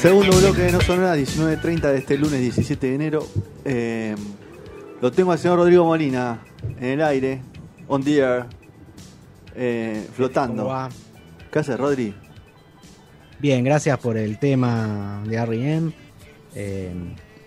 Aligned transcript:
Segundo 0.00 0.36
bloque 0.36 0.62
de 0.62 0.72
No 0.72 0.80
Sonora, 0.80 1.16
19.30 1.16 1.80
de 1.80 1.98
este 1.98 2.18
lunes 2.18 2.40
17 2.40 2.86
de 2.86 2.94
enero. 2.94 3.26
Eh, 3.64 4.14
lo 5.00 5.10
tengo 5.10 5.32
al 5.32 5.38
señor 5.38 5.58
Rodrigo 5.58 5.84
Molina 5.84 6.40
en 6.78 6.84
el 6.84 7.02
aire, 7.02 7.40
on 7.88 8.02
the 8.04 8.18
air, 8.18 8.46
eh, 9.54 10.06
flotando. 10.14 10.70
¿Qué 11.50 11.58
haces, 11.58 11.78
Rodri? 11.78 12.14
Bien, 13.38 13.64
gracias 13.64 13.98
por 13.98 14.16
el 14.16 14.38
tema 14.38 15.22
de 15.26 15.36
R.E.M. 15.36 15.92
Eh, 16.54 16.94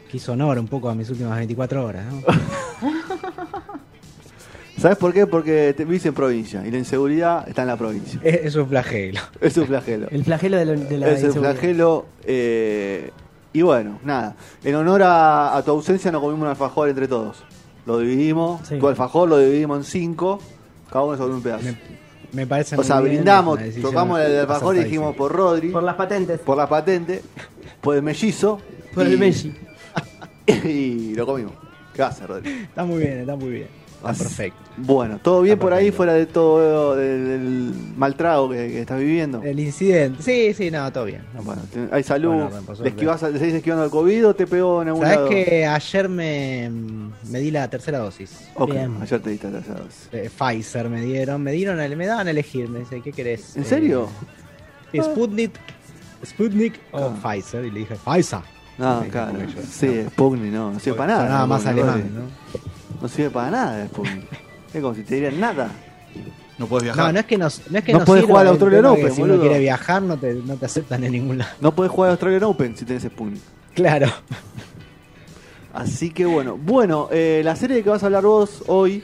que 0.09 0.17
hizo 0.17 0.33
honor 0.33 0.59
un 0.59 0.67
poco 0.67 0.89
a 0.89 0.95
mis 0.95 1.09
últimas 1.09 1.37
24 1.37 1.85
horas. 1.85 2.05
¿no? 2.11 2.21
¿Sabes 4.79 4.97
por 4.97 5.13
qué? 5.13 5.27
Porque 5.27 5.73
te 5.75 5.83
vivís 5.85 6.05
en 6.05 6.13
provincia 6.13 6.65
y 6.65 6.71
la 6.71 6.77
inseguridad 6.77 7.47
está 7.47 7.63
en 7.63 7.67
la 7.67 7.77
provincia. 7.77 8.19
es, 8.23 8.45
es 8.45 8.55
un 8.55 8.67
flagelo. 8.69 9.19
Es 9.41 9.57
un 9.57 9.65
flagelo. 9.67 10.07
El 10.09 10.23
flagelo 10.23 10.57
de, 10.57 10.65
lo- 10.65 10.75
de 10.79 10.97
la 10.97 11.09
Es 11.11 11.23
el 11.23 11.33
flagelo. 11.33 12.05
eh, 12.23 13.11
y 13.51 13.61
bueno, 13.61 13.99
nada. 14.03 14.35
En 14.63 14.75
honor 14.75 15.01
a, 15.03 15.55
a 15.57 15.63
tu 15.63 15.71
ausencia 15.71 16.11
nos 16.11 16.21
comimos 16.21 16.43
un 16.43 16.49
alfajor 16.49 16.87
entre 16.89 17.07
todos. 17.07 17.43
Lo 17.85 17.97
dividimos. 17.99 18.61
Sí. 18.67 18.77
Tu 18.79 18.87
alfajor 18.87 19.27
lo 19.27 19.37
dividimos 19.39 19.79
en 19.79 19.83
cinco. 19.83 20.39
Cada 20.91 21.03
uno 21.05 21.17
sobre 21.17 21.33
un 21.33 21.41
pedazo. 21.41 21.65
Me, 21.65 21.75
me 22.31 22.47
parece 22.47 22.75
o 22.75 22.77
muy 22.77 22.85
sea, 22.85 22.99
bien, 23.01 23.15
brindamos, 23.15 23.59
tocamos 23.81 24.19
el 24.19 24.39
alfajor 24.39 24.75
y 24.77 24.83
dijimos 24.83 25.15
por 25.15 25.31
Rodri, 25.31 25.69
Por 25.69 25.83
las 25.83 25.95
patentes. 25.95 26.39
por 26.41 26.55
la 26.57 26.69
patente, 26.69 27.21
por 27.81 27.95
el 27.95 28.03
mellizo. 28.03 28.59
Por 28.93 29.07
y- 29.07 29.11
el 29.13 29.19
Messi. 29.19 29.53
Y 30.63 31.13
lo 31.15 31.25
comimos. 31.25 31.53
¿Qué 31.93 32.01
hace, 32.01 32.25
Rodri? 32.25 32.49
Está 32.49 32.83
muy 32.85 32.99
bien, 32.99 33.19
está 33.19 33.35
muy 33.35 33.49
bien. 33.49 33.67
Está 33.97 34.13
perfecto. 34.13 34.59
Bueno, 34.81 35.19
todo 35.21 35.41
bien 35.41 35.59
por 35.59 35.73
ahí, 35.73 35.91
fuera 35.91 36.13
de 36.13 36.25
todo 36.25 36.95
del, 36.95 37.25
del 37.27 37.73
mal 37.97 38.15
trago 38.15 38.49
que, 38.49 38.55
que 38.67 38.81
estás 38.81 38.99
viviendo. 38.99 39.41
El 39.43 39.59
incidente. 39.59 40.21
Sí, 40.23 40.53
sí, 40.53 40.71
no, 40.71 40.91
todo 40.91 41.05
bien. 41.05 41.21
No, 41.33 41.43
Bueno, 41.43 41.61
hay 41.91 42.03
salud. 42.03 42.33
Bueno, 42.33 42.49
¿Le, 42.59 42.65
suerte. 42.65 42.89
esquivas, 42.89 43.21
¿Le 43.23 43.39
seguís 43.39 43.55
esquivando 43.55 43.85
el 43.85 43.91
COVID 43.91 44.27
o 44.27 44.33
te 44.33 44.47
pegó 44.47 44.81
en 44.81 44.87
algún 44.89 45.03
Sabes 45.03 45.17
lado? 45.17 45.29
que 45.29 45.65
ayer 45.65 46.09
me, 46.09 46.71
me 47.29 47.39
di 47.39 47.51
la 47.51 47.67
tercera 47.69 47.99
dosis. 47.99 48.49
Ok, 48.55 48.71
Bien. 48.71 48.97
ayer 49.01 49.19
te 49.21 49.29
diste 49.29 49.47
la 49.51 49.59
tercera 49.59 49.79
dosis. 49.81 50.09
Eh, 50.11 50.29
Pfizer 50.29 50.89
me 50.89 51.01
dieron, 51.01 51.41
me 51.41 51.51
dieron, 51.51 51.79
el- 51.79 51.95
me 51.97 52.05
daban 52.05 52.27
a 52.27 52.31
elegir, 52.31 52.69
me 52.69 52.79
dice, 52.79 53.01
¿qué 53.01 53.11
querés? 53.11 53.55
¿En 53.57 53.65
serio? 53.65 54.07
Eh, 54.93 55.01
Sputnik, 55.03 55.51
Sputnik 56.25 56.79
o 56.91 56.97
Ah. 56.99 57.15
Pfizer, 57.21 57.65
y 57.65 57.71
le 57.71 57.79
dije, 57.81 57.95
Pfizer. 57.95 58.39
No, 58.77 59.03
Sí, 59.03 59.09
claro. 59.09 59.37
yo. 59.39 59.61
Sí, 59.69 60.03
Sputnik 60.09 60.51
no, 60.53 60.71
no 60.71 60.79
sirve 60.79 60.97
para 60.97 61.13
nada. 61.13 61.29
Nada 61.29 61.45
más 61.47 61.65
alemán. 61.65 62.09
¿no? 62.15 62.21
No 63.01 63.07
sirve 63.09 63.29
para 63.29 63.51
nada 63.51 63.85
Sputnik. 63.87 64.23
Es 64.73 64.81
como 64.81 64.93
si 64.95 65.03
te 65.03 65.15
dieran 65.15 65.39
nada. 65.39 65.71
No 66.57 66.67
puedes 66.67 66.83
viajar. 66.83 67.05
No, 67.07 67.13
no 67.13 67.19
es 67.19 67.25
que 67.25 67.37
no, 67.37 67.47
no, 67.69 67.77
es 67.77 67.83
que 67.85 67.93
No 67.93 68.05
sirva, 68.05 68.21
jugar 68.21 68.41
al 68.41 68.47
el 68.47 68.49
Australian 68.51 68.85
Open, 68.85 69.11
Si 69.13 69.21
boludo. 69.21 69.35
uno 69.35 69.43
quiere 69.43 69.59
viajar, 69.59 70.01
no 70.01 70.17
te, 70.17 70.33
no 70.33 70.55
te 70.55 70.65
aceptan 70.65 71.03
en 71.05 71.11
ningún 71.13 71.37
lado. 71.37 71.51
No 71.61 71.73
podés 71.73 71.91
jugar 71.91 72.09
a 72.09 72.11
Australian 72.11 72.43
Open 72.43 72.75
si 72.77 72.85
tenés 72.85 73.03
Sputnik. 73.03 73.41
Claro. 73.73 74.07
Así 75.73 76.09
que 76.11 76.25
bueno. 76.25 76.57
Bueno, 76.57 77.07
eh, 77.11 77.41
la 77.43 77.55
serie 77.55 77.77
de 77.77 77.83
que 77.83 77.89
vas 77.89 78.03
a 78.03 78.07
hablar 78.07 78.23
vos 78.23 78.63
hoy, 78.67 79.03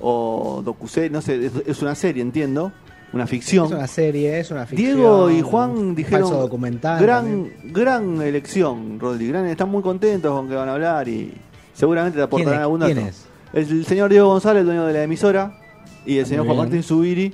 o 0.00 0.62
docuserie, 0.64 1.10
no 1.10 1.20
sé, 1.22 1.46
es, 1.46 1.52
es 1.66 1.82
una 1.82 1.94
serie, 1.94 2.22
entiendo. 2.22 2.72
Una 3.12 3.26
ficción. 3.28 3.66
Es 3.66 3.72
una 3.72 3.86
serie, 3.86 4.40
es 4.40 4.50
una 4.50 4.66
ficción. 4.66 4.96
Diego 4.96 5.30
y 5.30 5.40
Juan 5.40 5.70
un 5.70 5.94
dijeron 5.94 6.22
Falso 6.28 6.40
documental. 6.40 7.00
gran, 7.00 7.24
también. 7.24 7.72
gran 7.72 8.22
elección, 8.22 8.98
Rodri. 8.98 9.28
Gran, 9.28 9.46
están 9.46 9.68
muy 9.68 9.82
contentos 9.82 10.32
con 10.32 10.48
que 10.48 10.54
van 10.56 10.68
a 10.68 10.72
hablar 10.72 11.06
y 11.08 11.32
seguramente 11.74 12.16
te 12.18 12.18
¿Quién 12.18 12.26
aportarán 12.26 12.54
es? 12.54 12.62
algún 12.62 12.80
¿Quién 12.80 12.98
es? 12.98 13.24
El 13.54 13.86
señor 13.86 14.10
Diego 14.10 14.28
González, 14.28 14.64
dueño 14.64 14.84
de 14.86 14.92
la 14.92 15.02
emisora, 15.04 15.58
y 16.04 16.18
el 16.18 16.24
Ah, 16.24 16.28
señor 16.28 16.44
Juan. 16.46 16.58
Martín 16.58 16.82
Zubiri, 16.82 17.32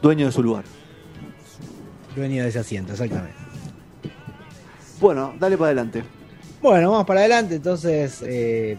dueño 0.00 0.26
de 0.26 0.32
su 0.32 0.42
lugar. 0.42 0.64
Dueño 2.16 2.42
de 2.42 2.48
ese 2.48 2.60
asiento, 2.60 2.92
exactamente. 2.92 3.36
Bueno, 5.00 5.34
dale 5.38 5.58
para 5.58 5.66
adelante. 5.68 6.02
Bueno, 6.62 6.92
vamos 6.92 7.06
para 7.06 7.20
adelante. 7.20 7.56
Entonces, 7.56 8.22
eh, 8.26 8.78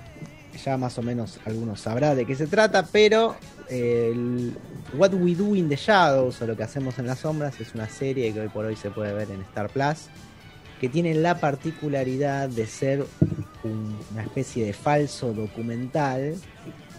ya 0.64 0.76
más 0.78 0.98
o 0.98 1.04
menos 1.04 1.40
algunos 1.46 1.82
sabrá 1.82 2.16
de 2.16 2.26
qué 2.26 2.34
se 2.36 2.48
trata, 2.48 2.88
pero 2.92 3.36
eh, 3.70 4.12
el 4.14 4.54
What 4.98 5.14
We 5.14 5.36
Do 5.36 5.56
in 5.56 5.70
the 5.70 5.76
Shadows, 5.76 6.42
o 6.42 6.48
lo 6.48 6.58
que 6.58 6.64
hacemos 6.64 6.98
en 6.98 7.06
las 7.06 7.20
sombras, 7.20 7.60
es 7.62 7.76
una 7.76 7.88
serie 7.88 8.34
que 8.34 8.40
hoy 8.40 8.48
por 8.50 8.66
hoy 8.66 8.76
se 8.76 8.90
puede 8.90 9.14
ver 9.14 9.30
en 9.30 9.42
Star 9.42 9.70
Plus, 9.70 10.08
que 10.82 10.90
tiene 10.90 11.14
la 11.14 11.40
particularidad 11.40 12.50
de 12.50 12.66
ser 12.66 13.06
un- 13.66 13.98
una 14.12 14.24
especie 14.24 14.66
de 14.66 14.74
falso 14.74 15.34
documental, 15.34 16.36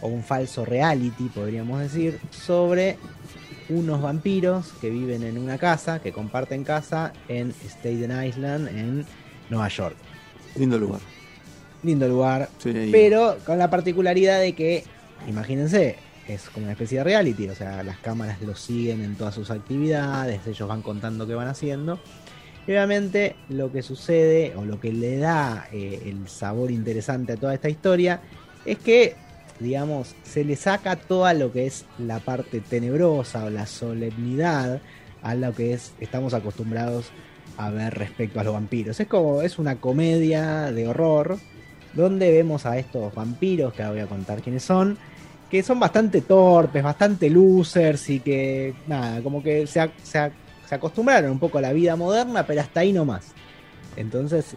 o 0.02 0.08
un 0.08 0.22
falso 0.22 0.64
reality, 0.64 1.28
podríamos 1.30 1.80
decir, 1.80 2.20
sobre 2.30 2.98
unos 3.68 4.02
vampiros 4.02 4.72
que 4.80 4.90
viven 4.90 5.22
en 5.22 5.38
una 5.38 5.58
casa, 5.58 6.00
que 6.00 6.12
comparten 6.12 6.64
casa 6.64 7.12
en 7.28 7.52
Staten 7.64 8.24
Island, 8.24 8.68
en 8.68 9.06
Nueva 9.48 9.68
York. 9.68 9.96
Lindo 10.54 10.78
lugar. 10.78 11.00
Lindo 11.82 12.08
lugar, 12.08 12.48
Sí, 12.58 12.88
pero 12.92 13.36
con 13.44 13.58
la 13.58 13.70
particularidad 13.70 14.40
de 14.40 14.54
que, 14.54 14.84
imagínense, 15.28 15.96
es 16.28 16.48
como 16.50 16.64
una 16.64 16.72
especie 16.72 16.98
de 16.98 17.04
reality, 17.04 17.48
o 17.48 17.54
sea, 17.54 17.82
las 17.82 17.98
cámaras 17.98 18.40
los 18.42 18.60
siguen 18.60 19.02
en 19.04 19.14
todas 19.14 19.34
sus 19.34 19.50
actividades, 19.50 20.46
ellos 20.46 20.68
van 20.68 20.82
contando 20.82 21.26
qué 21.26 21.34
van 21.34 21.48
haciendo. 21.48 22.00
Y 22.66 22.72
obviamente 22.72 23.36
lo 23.48 23.70
que 23.70 23.82
sucede 23.82 24.54
o 24.56 24.64
lo 24.64 24.80
que 24.80 24.92
le 24.92 25.18
da 25.18 25.68
eh, 25.72 26.02
el 26.06 26.28
sabor 26.28 26.70
interesante 26.70 27.34
a 27.34 27.36
toda 27.36 27.54
esta 27.54 27.68
historia 27.68 28.20
es 28.64 28.78
que, 28.78 29.14
digamos, 29.60 30.16
se 30.24 30.44
le 30.44 30.56
saca 30.56 30.96
toda 30.96 31.32
lo 31.32 31.52
que 31.52 31.66
es 31.66 31.84
la 31.98 32.18
parte 32.18 32.60
tenebrosa 32.60 33.44
o 33.44 33.50
la 33.50 33.66
solemnidad 33.66 34.80
a 35.22 35.34
lo 35.34 35.54
que 35.54 35.74
es 35.74 35.92
estamos 36.00 36.34
acostumbrados 36.34 37.10
a 37.56 37.70
ver 37.70 37.94
respecto 37.94 38.40
a 38.40 38.44
los 38.44 38.54
vampiros. 38.54 38.98
Es 38.98 39.06
como 39.06 39.42
es 39.42 39.58
una 39.58 39.76
comedia 39.76 40.72
de 40.72 40.88
horror 40.88 41.38
donde 41.94 42.30
vemos 42.30 42.66
a 42.66 42.78
estos 42.78 43.14
vampiros 43.14 43.72
que 43.72 43.82
ahora 43.82 43.94
voy 43.94 44.00
a 44.02 44.08
contar 44.08 44.42
quiénes 44.42 44.64
son, 44.64 44.98
que 45.50 45.62
son 45.62 45.78
bastante 45.78 46.20
torpes, 46.20 46.82
bastante 46.82 47.30
losers 47.30 48.10
y 48.10 48.20
que 48.20 48.74
nada, 48.88 49.22
como 49.22 49.42
que 49.42 49.66
se, 49.66 49.88
se 50.02 50.18
se 50.68 50.74
acostumbraron 50.74 51.30
un 51.30 51.38
poco 51.38 51.58
a 51.58 51.60
la 51.60 51.72
vida 51.72 51.96
moderna, 51.96 52.46
pero 52.46 52.60
hasta 52.60 52.80
ahí 52.80 52.92
nomás. 52.92 53.26
Entonces 53.96 54.54
eh, 54.54 54.56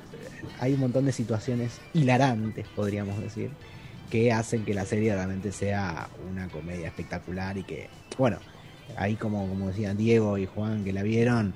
hay 0.60 0.74
un 0.74 0.80
montón 0.82 1.06
de 1.06 1.12
situaciones 1.12 1.80
hilarantes, 1.94 2.68
podríamos 2.76 3.20
decir, 3.22 3.52
que 4.10 4.32
hacen 4.34 4.66
que 4.66 4.74
la 4.74 4.86
serie 4.86 5.14
realmente 5.14 5.52
sea 5.52 6.10
una 6.32 6.48
comedia 6.48 6.88
espectacular 6.88 7.58
y 7.58 7.64
que, 7.64 7.90
bueno, 8.18 8.38
ahí 8.98 9.16
como, 9.16 9.48
como 9.48 9.68
decían 9.68 9.98
Diego 9.98 10.38
y 10.38 10.46
Juan 10.46 10.84
que 10.84 10.92
la 10.94 11.04
vieron. 11.04 11.54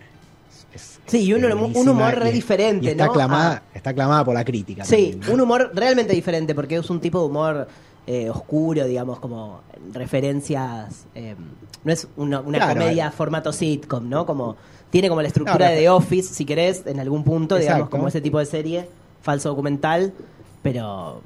es- 0.73 0.99
Sí, 1.07 1.23
y 1.25 1.33
un, 1.33 1.43
es 1.43 1.75
humor 1.75 2.15
re 2.15 2.31
diferente, 2.31 2.85
y 2.85 2.89
está 2.89 3.05
¿no? 3.05 3.11
aclamada, 3.11 3.63
Ah, 3.65 3.71
está 3.73 3.89
aclamada 3.89 4.23
por 4.23 4.33
la 4.35 4.45
crítica. 4.45 4.85
sí, 4.85 5.11
también, 5.11 5.19
¿no? 5.27 5.33
un 5.33 5.41
humor 5.41 5.71
realmente 5.73 6.13
diferente, 6.13 6.53
porque 6.55 6.75
es 6.77 6.89
un 6.89 6.99
tipo 7.01 7.19
de 7.19 7.25
humor 7.25 7.67
eh, 8.07 8.29
oscuro, 8.29 8.85
digamos, 8.85 9.19
como 9.19 9.61
referencias. 9.93 11.05
eh, 11.15 11.35
no 11.83 11.91
es 11.91 12.07
una, 12.15 12.39
una 12.39 12.57
Claro, 12.59 12.79
comedia 12.79 13.07
eh. 13.07 13.11
formato 13.11 13.51
sitcom, 13.51 14.07
¿no? 14.09 14.25
Como 14.25 14.55
tiene 14.89 15.09
como 15.09 15.21
la 15.21 15.27
estructura 15.27 15.69
de 15.69 15.77
The 15.77 15.89
Office, 15.89 16.33
si 16.33 16.45
querés, 16.45 16.83
en 16.85 16.99
algún 16.99 17.23
punto, 17.23 17.57
digamos, 17.57 17.89
como 17.89 18.07
ese 18.07 18.21
tipo 18.21 18.39
de 18.39 18.45
serie, 18.45 18.87
falso 19.21 19.49
documental, 19.49 20.13
pero 20.61 21.21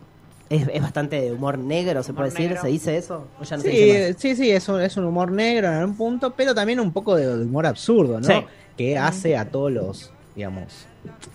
es, 0.49 0.67
es 0.73 0.81
bastante 0.81 1.21
de 1.21 1.31
humor 1.33 1.57
negro, 1.59 2.01
se 2.01 2.13
puede 2.13 2.29
decir, 2.29 2.57
¿se 2.59 2.67
dice 2.69 2.97
eso? 2.97 3.27
¿O 3.39 3.43
ya 3.43 3.57
no 3.57 3.61
se 3.63 3.69
dice 3.69 4.15
Sí, 4.17 4.35
sí, 4.35 4.49
es 4.51 4.67
un, 4.69 4.81
es 4.81 4.95
un 4.97 5.05
humor 5.05 5.31
negro 5.31 5.67
en 5.67 5.73
algún 5.75 5.95
punto, 5.97 6.33
pero 6.35 6.55
también 6.55 6.79
un 6.79 6.91
poco 6.93 7.15
de, 7.15 7.27
de 7.37 7.43
humor 7.43 7.65
absurdo, 7.67 8.19
¿no? 8.19 8.27
Sí. 8.27 8.45
Que 8.77 8.97
hace 8.97 9.35
a 9.37 9.49
todos 9.49 9.71
los, 9.71 10.11
digamos, 10.35 10.85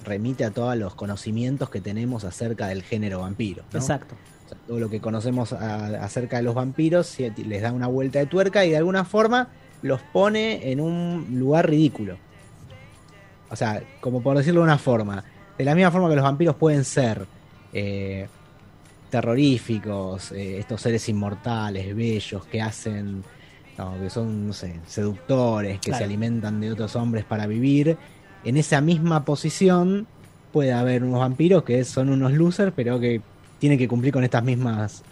remite 0.04 0.44
a 0.44 0.50
todos 0.50 0.76
los 0.76 0.94
conocimientos 0.94 1.70
que 1.70 1.80
tenemos 1.80 2.24
acerca 2.24 2.66
del 2.68 2.82
género 2.82 3.20
vampiro. 3.20 3.62
¿no? 3.72 3.78
Exacto. 3.78 4.14
Todo 4.66 4.78
lo 4.78 4.88
que 4.90 5.00
conocemos 5.00 5.52
a- 5.52 6.04
acerca 6.04 6.36
de 6.38 6.42
los 6.42 6.54
vampiros 6.54 7.16
les 7.18 7.62
da 7.62 7.72
una 7.72 7.86
vuelta 7.86 8.18
de 8.18 8.26
tuerca 8.26 8.64
y 8.64 8.70
de 8.70 8.76
alguna 8.76 9.04
forma 9.04 9.48
los 9.82 10.00
pone 10.00 10.70
en 10.70 10.80
un 10.80 11.26
lugar 11.38 11.68
ridículo. 11.68 12.16
O 13.50 13.56
sea, 13.56 13.82
como 14.00 14.22
por 14.22 14.36
decirlo 14.36 14.60
de 14.60 14.64
una 14.64 14.78
forma, 14.78 15.24
de 15.58 15.64
la 15.64 15.74
misma 15.74 15.90
forma 15.90 16.08
que 16.08 16.14
los 16.16 16.24
vampiros 16.24 16.56
pueden 16.56 16.84
ser 16.84 17.26
eh, 17.72 18.26
terroríficos, 19.10 20.32
eh, 20.32 20.58
estos 20.58 20.80
seres 20.80 21.08
inmortales, 21.08 21.94
bellos, 21.94 22.46
que 22.46 22.62
hacen 22.62 23.22
no, 23.78 23.98
que 24.00 24.10
son, 24.10 24.48
no 24.48 24.52
sé, 24.52 24.80
seductores, 24.86 25.80
que 25.80 25.92
se 25.94 26.04
alimentan 26.04 26.60
de 26.60 26.70
otros 26.72 26.94
hombres 26.96 27.24
para 27.24 27.46
vivir, 27.46 27.96
en 28.44 28.56
esa 28.56 28.80
misma 28.80 29.24
posición 29.24 30.06
puede 30.52 30.72
haber 30.72 31.02
unos 31.04 31.20
vampiros 31.20 31.62
que 31.62 31.82
son 31.84 32.10
unos 32.10 32.32
losers, 32.32 32.72
pero 32.76 33.00
que 33.00 33.22
tienen 33.62 33.78
que 33.78 33.86
cumplir 33.86 34.12
con 34.12 34.24
estas 34.24 34.42
mismas 34.42 35.04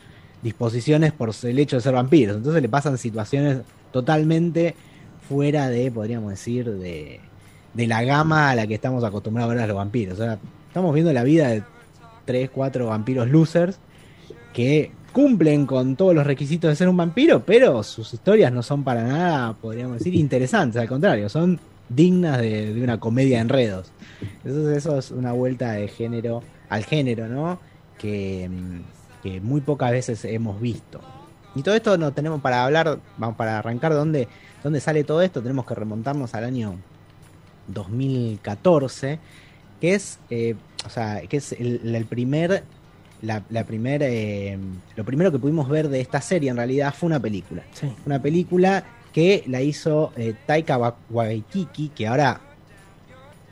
disposiciones 0.42 1.12
por 1.12 1.30
el 1.44 1.58
hecho 1.60 1.76
de 1.76 1.82
ser 1.82 1.94
vampiros. 1.94 2.36
Entonces 2.36 2.60
le 2.60 2.68
pasan 2.68 2.98
situaciones 2.98 3.58
totalmente 3.92 4.74
fuera 5.28 5.68
de, 5.68 5.88
podríamos 5.92 6.30
decir, 6.30 6.68
de, 6.68 7.20
de 7.74 7.86
la 7.86 8.02
gama 8.02 8.50
a 8.50 8.56
la 8.56 8.66
que 8.66 8.74
estamos 8.74 9.04
acostumbrados 9.04 9.52
a 9.52 9.54
ver 9.54 9.62
a 9.62 9.66
los 9.68 9.76
vampiros. 9.76 10.18
O 10.18 10.24
sea, 10.24 10.40
estamos 10.66 10.92
viendo 10.92 11.12
la 11.12 11.22
vida 11.22 11.46
de 11.46 11.62
tres, 12.24 12.50
cuatro 12.50 12.88
vampiros 12.88 13.28
losers 13.28 13.78
que 14.52 14.90
cumplen 15.12 15.64
con 15.64 15.94
todos 15.94 16.12
los 16.12 16.26
requisitos 16.26 16.70
de 16.70 16.74
ser 16.74 16.88
un 16.88 16.96
vampiro, 16.96 17.44
pero 17.46 17.84
sus 17.84 18.12
historias 18.12 18.52
no 18.52 18.64
son 18.64 18.82
para 18.82 19.04
nada, 19.04 19.52
podríamos 19.52 19.98
decir, 19.98 20.16
interesantes, 20.16 20.82
al 20.82 20.88
contrario, 20.88 21.28
son 21.28 21.60
dignas 21.88 22.40
de, 22.40 22.74
de 22.74 22.82
una 22.82 22.98
comedia 22.98 23.36
de 23.36 23.42
enredos. 23.42 23.92
Entonces 24.42 24.78
eso 24.78 24.98
es 24.98 25.12
una 25.12 25.30
vuelta 25.30 25.70
de 25.70 25.86
género 25.86 26.42
al 26.68 26.84
género, 26.84 27.28
¿no? 27.28 27.69
Que, 28.00 28.48
mm, 28.48 29.22
que 29.22 29.40
muy 29.40 29.60
pocas 29.60 29.90
veces 29.90 30.24
hemos 30.24 30.60
visto. 30.60 31.00
Y 31.54 31.62
todo 31.62 31.74
esto 31.74 31.98
no 31.98 32.12
tenemos 32.12 32.40
para 32.40 32.64
hablar, 32.64 32.98
vamos 33.18 33.36
para 33.36 33.58
arrancar 33.58 33.92
dónde, 33.92 34.28
dónde 34.62 34.80
sale 34.80 35.04
todo 35.04 35.20
esto, 35.20 35.42
tenemos 35.42 35.66
que 35.66 35.74
remontarnos 35.74 36.32
al 36.34 36.44
año 36.44 36.76
2014, 37.68 39.18
que 39.80 39.94
es, 39.94 40.18
eh, 40.30 40.54
o 40.86 40.88
sea, 40.90 41.22
que 41.28 41.36
es 41.36 41.52
el, 41.52 41.94
el 41.94 42.04
primer, 42.06 42.62
la, 43.22 43.42
la 43.50 43.64
primer, 43.64 44.02
eh, 44.02 44.58
lo 44.96 45.04
primero 45.04 45.32
que 45.32 45.38
pudimos 45.38 45.68
ver 45.68 45.88
de 45.88 46.00
esta 46.00 46.20
serie 46.20 46.50
en 46.50 46.56
realidad 46.56 46.94
fue 46.96 47.08
una 47.08 47.20
película. 47.20 47.62
Sí. 47.72 47.92
Una 48.06 48.20
película 48.22 48.84
que 49.12 49.42
la 49.46 49.60
hizo 49.60 50.12
eh, 50.16 50.34
Taika 50.46 50.78
Wa- 50.78 50.96
Waititi, 51.10 51.88
que 51.88 52.06
ahora 52.06 52.40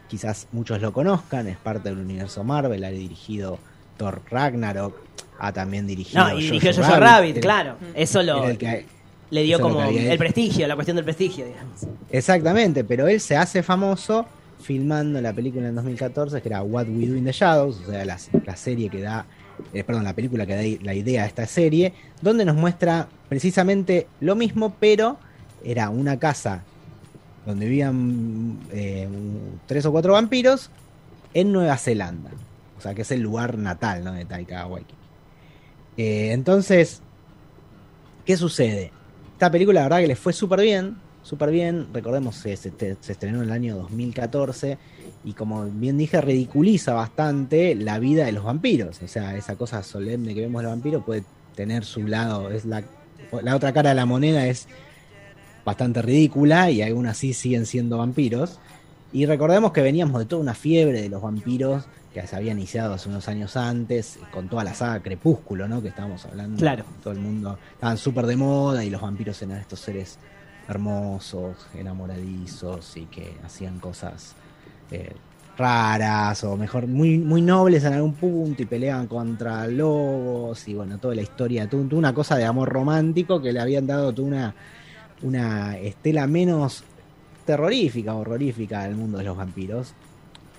quizás 0.09 0.47
muchos 0.53 0.81
lo 0.81 0.93
conozcan, 0.93 1.49
es 1.49 1.57
parte 1.59 1.89
del 1.91 1.99
universo 1.99 2.45
Marvel, 2.45 2.85
ha 2.85 2.91
dirigido 2.91 3.59
Thor 3.99 4.23
Ragnarok, 4.31 4.95
ha 5.39 5.53
también 5.53 5.87
dirigido 5.87 6.25
No, 6.27 6.39
y 6.39 6.45
dirigió 6.45 6.73
Jojo 6.73 6.97
Rabbit, 6.99 7.41
claro. 7.41 7.77
Eso 7.95 8.23
lo, 8.23 8.43
que- 8.57 8.87
le 9.31 9.43
dio 9.43 9.61
como 9.61 9.83
el 9.83 10.17
prestigio, 10.17 10.67
la 10.67 10.75
cuestión 10.75 10.97
del 10.97 11.05
prestigio, 11.05 11.45
digamos. 11.45 11.81
Exactamente, 12.11 12.83
pero 12.85 13.07
él 13.09 13.21
se 13.21 13.37
hace 13.37 13.63
famoso 13.63 14.25
filmando 14.63 15.21
la 15.21 15.33
película 15.33 15.69
en 15.69 15.75
2014 15.75 16.41
que 16.43 16.49
era 16.49 16.63
What 16.63 16.87
We 16.89 17.07
Do 17.07 17.15
in 17.17 17.25
the 17.25 17.33
Shadows, 17.33 17.81
o 17.87 17.91
sea, 17.91 18.05
la, 18.05 18.19
la 18.47 18.57
serie 18.57 18.89
que 18.89 19.01
da, 19.03 19.27
eh, 19.73 19.85
perdón, 19.85 20.05
la 20.05 20.15
película 20.15 20.47
que 20.47 20.55
da 20.57 20.63
la 20.85 20.95
idea 20.95 21.25
a 21.25 21.27
esta 21.27 21.47
serie, 21.47 21.93
donde 22.23 22.45
nos 22.45 22.57
muestra 22.57 23.07
precisamente 23.29 24.07
lo 24.21 24.35
mismo, 24.35 24.75
pero 24.81 25.19
era 25.63 25.91
una 25.91 26.19
casa 26.19 26.63
donde 27.47 27.67
vivían 27.67 28.59
eh, 28.73 29.09
tres 29.67 29.85
o 29.87 29.93
cuatro 29.93 30.15
vampiros 30.15 30.71
en 31.35 31.53
Nueva 31.53 31.77
Zelanda, 31.77 32.31
o 32.79 32.81
sea, 32.81 32.95
que 32.95 33.03
es 33.03 33.11
el 33.11 33.21
lugar 33.21 33.59
natal 33.59 34.05
¿no? 34.05 34.13
de 34.13 34.25
Taika 34.25 34.65
Waititi. 34.67 34.95
Eh, 35.97 36.31
entonces, 36.33 37.03
¿qué 38.25 38.37
sucede? 38.37 38.93
Esta 39.33 39.51
película, 39.51 39.81
la 39.81 39.87
verdad, 39.87 40.01
que 40.01 40.07
le 40.07 40.17
fue 40.17 40.33
súper 40.33 40.61
bien. 40.61 40.97
Súper 41.25 41.51
bien. 41.51 41.89
Recordemos 41.93 42.41
que 42.41 42.57
se, 42.57 42.73
se 42.79 43.13
estrenó 43.13 43.39
en 43.39 43.45
el 43.45 43.53
año 43.53 43.77
2014. 43.77 44.79
Y 45.25 45.33
como 45.33 45.65
bien 45.65 45.99
dije, 45.99 46.21
ridiculiza 46.21 46.95
bastante 46.95 47.75
la 47.75 47.99
vida 47.99 48.25
de 48.25 48.33
los 48.33 48.45
vampiros. 48.45 49.03
O 49.03 49.09
sea, 49.09 49.37
esa 49.37 49.57
cosa 49.57 49.83
solemne 49.83 50.35
que 50.35 50.43
vemos 50.43 50.63
de 50.63 50.69
los 50.69 50.73
vampiros 50.73 51.05
puede 51.05 51.25
tener 51.57 51.85
su 51.85 52.07
lado. 52.07 52.49
Es 52.51 52.65
la, 52.65 52.85
la 53.43 53.57
otra 53.57 53.73
cara 53.73 53.89
de 53.89 53.97
la 53.97 54.07
moneda 54.07 54.47
es 54.47 54.69
bastante 55.65 56.01
ridícula. 56.01 56.71
Y 56.71 56.81
aún 56.83 57.07
así 57.09 57.35
siguen 57.35 57.67
siendo 57.67 57.99
vampiros. 57.99 58.61
Y 59.13 59.27
recordemos 59.27 59.73
que 59.73 59.83
veníamos 59.83 60.21
de 60.21 60.27
toda 60.27 60.43
una 60.43 60.55
fiebre 60.55 61.03
de 61.03 61.09
los 61.09 61.21
vampiros 61.21 61.89
que 62.13 62.27
se 62.27 62.37
había 62.37 62.53
iniciado 62.53 62.95
hace 62.95 63.09
unos 63.09 63.29
años 63.29 63.57
antes, 63.57 64.19
con 64.33 64.49
toda 64.49 64.65
la 64.65 64.75
saga 64.75 65.01
Crepúsculo, 65.01 65.69
¿no? 65.69 65.83
Que 65.83 65.89
estábamos 65.89 66.25
hablando. 66.25 66.59
Claro. 66.59 66.85
Todo 67.03 67.13
el 67.13 67.21
mundo 67.21 67.59
estaban 67.73 67.99
súper 67.99 68.27
de 68.27 68.37
moda 68.37 68.85
y 68.85 68.91
los 68.91 69.01
vampiros 69.01 69.41
eran 69.43 69.59
estos 69.59 69.81
seres 69.81 70.19
hermosos, 70.69 71.67
enamoradizos 71.75 72.97
y 72.97 73.07
que 73.07 73.37
hacían 73.45 73.79
cosas 73.79 74.35
eh, 74.91 75.15
raras 75.57 76.45
o 76.45 76.57
mejor, 76.57 76.87
muy, 76.87 77.19
muy 77.19 77.43
nobles 77.43 77.85
en 77.85 77.95
algún 77.95 78.15
punto 78.15 78.63
y 78.63 78.67
peleaban 78.67 79.09
contra 79.09 79.67
lobos 79.67 80.69
y 80.69 80.75
bueno, 80.75 80.99
toda 80.99 81.15
la 81.15 81.23
historia, 81.23 81.69
una 81.73 82.15
cosa 82.15 82.37
de 82.37 82.45
amor 82.45 82.69
romántico 82.69 83.43
que 83.43 83.53
le 83.53 83.61
habían 83.61 83.87
dado 83.87 84.15
una, 84.23 84.55
una 85.23 85.77
estela 85.79 86.27
menos 86.27 86.85
terrorífica, 87.45 88.15
horrorífica 88.15 88.83
al 88.83 88.95
mundo 88.95 89.19
de 89.19 89.25
los 89.25 89.37
vampiros, 89.37 89.95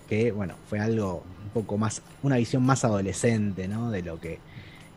que 0.09 0.31
bueno, 0.31 0.55
fue 0.67 0.79
algo 0.79 1.23
poco 1.49 1.77
más, 1.77 2.01
una 2.23 2.37
visión 2.37 2.63
más 2.63 2.83
adolescente, 2.85 3.67
¿no? 3.67 3.91
De 3.91 4.01
lo 4.01 4.19
que 4.19 4.39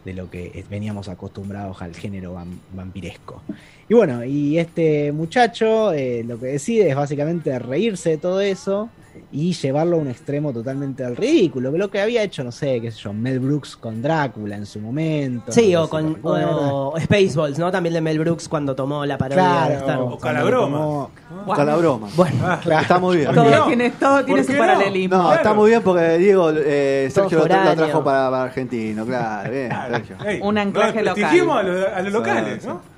de 0.05 0.15
lo 0.15 0.29
que 0.29 0.65
veníamos 0.69 1.09
acostumbrados 1.09 1.81
al 1.81 1.95
género 1.95 2.35
vam- 2.35 2.59
vampiresco. 2.75 3.41
Y 3.89 3.95
bueno, 3.95 4.25
y 4.25 4.59
este 4.59 5.13
muchacho 5.13 5.93
eh, 5.93 6.25
lo 6.27 6.41
que 6.41 6.47
decide 6.47 6.89
es 6.91 6.97
básicamente 6.97 7.57
reírse 7.61 8.11
de 8.11 8.17
todo 8.19 8.41
eso 8.41 8.89
y 9.31 9.53
llevarlo 9.53 9.97
a 9.97 10.01
un 10.01 10.09
extremo 10.09 10.53
totalmente 10.53 11.05
al 11.05 11.17
ridículo, 11.17 11.73
que 11.73 11.79
lo 11.79 11.91
que 11.91 12.01
había 12.01 12.23
hecho, 12.23 12.45
no 12.45 12.53
sé, 12.53 12.81
qué 12.81 12.91
sé 12.91 12.99
yo, 13.01 13.13
Mel 13.13 13.41
Brooks 13.41 13.77
con 13.77 14.03
Drácula 14.03 14.57
en 14.57 14.67
su 14.67 14.79
momento. 14.81 15.53
Sí, 15.53 15.73
no 15.73 15.85
o 15.85 15.89
con 15.89 16.15
recuerdan. 16.17 16.49
o 16.53 16.95
Spaceballs, 17.01 17.59
¿no? 17.59 17.71
También 17.71 17.95
de 17.95 18.01
Mel 18.01 18.19
Brooks 18.19 18.49
cuando 18.49 18.75
tomó 18.75 19.05
la 19.07 19.17
parodia 19.19 19.43
Claro, 19.43 19.69
de 19.71 19.77
Star 19.77 20.03
Wars. 20.03 20.15
O 20.15 20.19
Calabroma. 20.19 20.77
como- 20.79 21.11
Con 21.55 21.67
la 21.67 21.77
broma. 21.77 22.09
Bueno, 22.15 22.37
Está 22.81 22.99
muy 22.99 23.17
bien. 23.19 23.35
Todo- 23.35 23.51
No. 23.51 23.67
tiene, 23.67 23.91
todo 23.91 24.25
tiene 24.25 24.41
¿Por 24.43 24.47
su 24.47 24.53
no? 24.53 24.59
paralelismo. 24.59 25.17
No, 25.17 25.23
Claro. 25.25 25.37
está 25.37 25.55
muy 25.55 25.71
bien 25.71 25.83
porque 25.83 26.19
Diego, 26.19 26.51
eh, 26.55 27.09
Sergio 27.13 27.39
lo, 27.39 27.45
lo 27.47 27.75
trajo 27.75 28.05
para, 28.05 28.31
para 28.31 28.43
argentino, 28.45 29.05
claro, 29.07 29.51
bien, 29.51 29.71
Sergio. 29.91 30.17
Un 30.43 30.59
anclaje 30.59 31.03
no, 31.03 31.11
local. 31.11 31.25
a 31.25 31.63
los, 31.63 31.87
a 31.97 32.03
los 32.03 32.13
locales, 32.13 32.63
Sí, 32.63 32.69
¿no? 32.69 32.92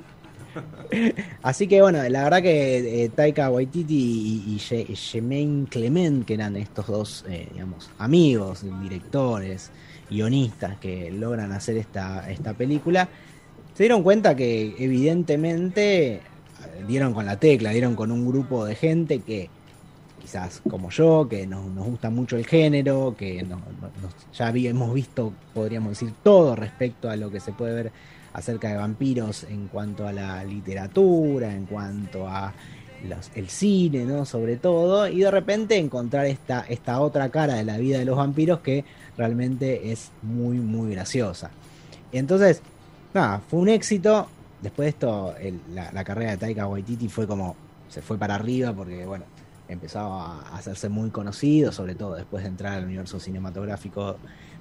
Así 1.42 1.66
que 1.66 1.82
bueno, 1.82 2.02
la 2.08 2.24
verdad 2.24 2.42
que 2.42 3.04
eh, 3.04 3.08
Taika 3.08 3.50
Waititi 3.50 3.94
y, 3.94 4.56
y 4.56 5.66
Clement, 5.66 6.24
que 6.24 6.34
eran 6.34 6.56
estos 6.56 6.86
dos, 6.86 7.24
eh, 7.28 7.48
digamos, 7.52 7.90
amigos, 7.98 8.64
directores, 8.82 9.70
guionistas 10.10 10.78
que 10.78 11.10
logran 11.10 11.52
hacer 11.52 11.76
esta, 11.76 12.30
esta 12.30 12.54
película, 12.54 13.08
se 13.74 13.82
dieron 13.84 14.02
cuenta 14.02 14.36
que 14.36 14.74
evidentemente 14.78 16.20
dieron 16.86 17.14
con 17.14 17.26
la 17.26 17.38
tecla, 17.38 17.70
dieron 17.70 17.94
con 17.94 18.10
un 18.12 18.26
grupo 18.26 18.64
de 18.64 18.74
gente 18.74 19.20
que 19.20 19.48
quizás 20.20 20.62
como 20.70 20.90
yo, 20.90 21.28
que 21.28 21.46
nos, 21.46 21.66
nos 21.66 21.86
gusta 21.86 22.08
mucho 22.08 22.36
el 22.36 22.46
género, 22.46 23.14
que 23.16 23.44
ya 24.32 24.48
hemos 24.48 24.94
visto, 24.94 25.32
podríamos 25.52 25.90
decir, 25.90 26.14
todo 26.22 26.56
respecto 26.56 27.10
a 27.10 27.16
lo 27.16 27.30
que 27.30 27.40
se 27.40 27.52
puede 27.52 27.74
ver 27.74 27.92
acerca 28.34 28.68
de 28.68 28.76
vampiros 28.76 29.44
en 29.44 29.68
cuanto 29.68 30.06
a 30.06 30.12
la 30.12 30.44
literatura, 30.44 31.54
en 31.54 31.64
cuanto 31.64 32.28
a 32.28 32.52
los- 33.08 33.30
el 33.34 33.48
cine, 33.48 34.04
¿no? 34.04 34.24
Sobre 34.26 34.56
todo, 34.56 35.08
y 35.08 35.20
de 35.20 35.30
repente 35.30 35.78
encontrar 35.78 36.26
esta, 36.26 36.60
esta 36.68 37.00
otra 37.00 37.28
cara 37.30 37.54
de 37.54 37.64
la 37.64 37.78
vida 37.78 37.98
de 37.98 38.04
los 38.04 38.16
vampiros 38.16 38.60
que 38.60 38.84
realmente 39.16 39.92
es 39.92 40.10
muy, 40.22 40.58
muy 40.58 40.92
graciosa. 40.92 41.50
Entonces, 42.12 42.60
nada, 43.14 43.40
fue 43.48 43.60
un 43.60 43.68
éxito. 43.68 44.28
Después 44.62 44.86
de 44.86 44.90
esto, 44.90 45.34
la, 45.72 45.92
la 45.92 46.04
carrera 46.04 46.32
de 46.32 46.36
Taika 46.38 46.66
Waititi 46.66 47.08
fue 47.08 47.26
como, 47.26 47.54
se 47.88 48.00
fue 48.02 48.16
para 48.16 48.34
arriba 48.36 48.72
porque, 48.72 49.04
bueno, 49.04 49.24
empezó 49.68 49.98
a 50.00 50.56
hacerse 50.56 50.88
muy 50.88 51.10
conocido, 51.10 51.70
sobre 51.72 51.94
todo 51.94 52.14
después 52.14 52.42
de 52.42 52.48
entrar 52.48 52.74
al 52.74 52.84
universo 52.84 53.20
cinematográfico 53.20 54.16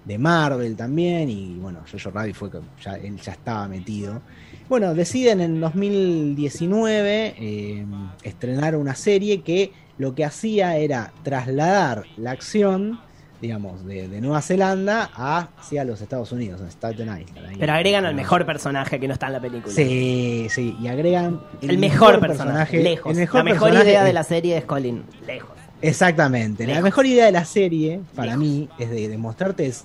de 0.05 0.17
Marvel 0.17 0.75
también, 0.75 1.29
y 1.29 1.55
bueno, 1.59 1.79
Jojo 1.89 2.11
Rabbit 2.11 2.35
fue 2.35 2.51
que 2.51 2.59
ya, 2.83 2.95
él 2.95 3.17
ya 3.17 3.31
estaba 3.31 3.67
metido. 3.67 4.21
Bueno, 4.67 4.93
deciden 4.93 5.41
en 5.41 5.59
2019 5.59 7.35
eh, 7.37 7.85
estrenar 8.23 8.75
una 8.75 8.95
serie 8.95 9.41
que 9.41 9.71
lo 9.97 10.15
que 10.15 10.25
hacía 10.25 10.77
era 10.77 11.13
trasladar 11.23 12.03
la 12.17 12.31
acción, 12.31 12.99
digamos, 13.41 13.85
de, 13.85 14.07
de 14.07 14.21
Nueva 14.21 14.41
Zelanda 14.41 15.09
hacia 15.13 15.83
los 15.83 16.01
Estados 16.01 16.31
Unidos, 16.31 16.61
en 16.61 16.67
Staten 16.67 17.07
Island. 17.07 17.45
ahí. 17.47 17.55
pero 17.59 17.73
agregan 17.73 18.05
al 18.05 18.15
mejor 18.15 18.45
personaje 18.45 18.99
que 18.99 19.07
no 19.07 19.13
está 19.13 19.27
en 19.27 19.33
la 19.33 19.41
película. 19.41 19.73
Sí, 19.73 20.47
sí, 20.49 20.75
y 20.81 20.87
agregan 20.87 21.41
El, 21.61 21.77
mejor, 21.77 22.19
personaje, 22.19 22.81
lejos. 22.81 23.11
el 23.11 23.17
mejor 23.19 23.37
la 23.39 23.43
mejor 23.43 23.73
idea 23.73 24.03
de 24.03 24.13
la 24.13 24.23
serie 24.23 24.57
es 24.57 24.65
Colin, 24.65 25.03
lejos. 25.27 25.62
Exactamente. 25.83 26.65
La 26.65 26.81
mejor 26.81 27.05
idea 27.05 27.25
de 27.25 27.31
la 27.31 27.45
serie, 27.45 28.01
para 28.15 28.37
mí, 28.37 28.69
es 28.79 28.89
de 28.89 29.09
demostrarte 29.09 29.65
es 29.65 29.83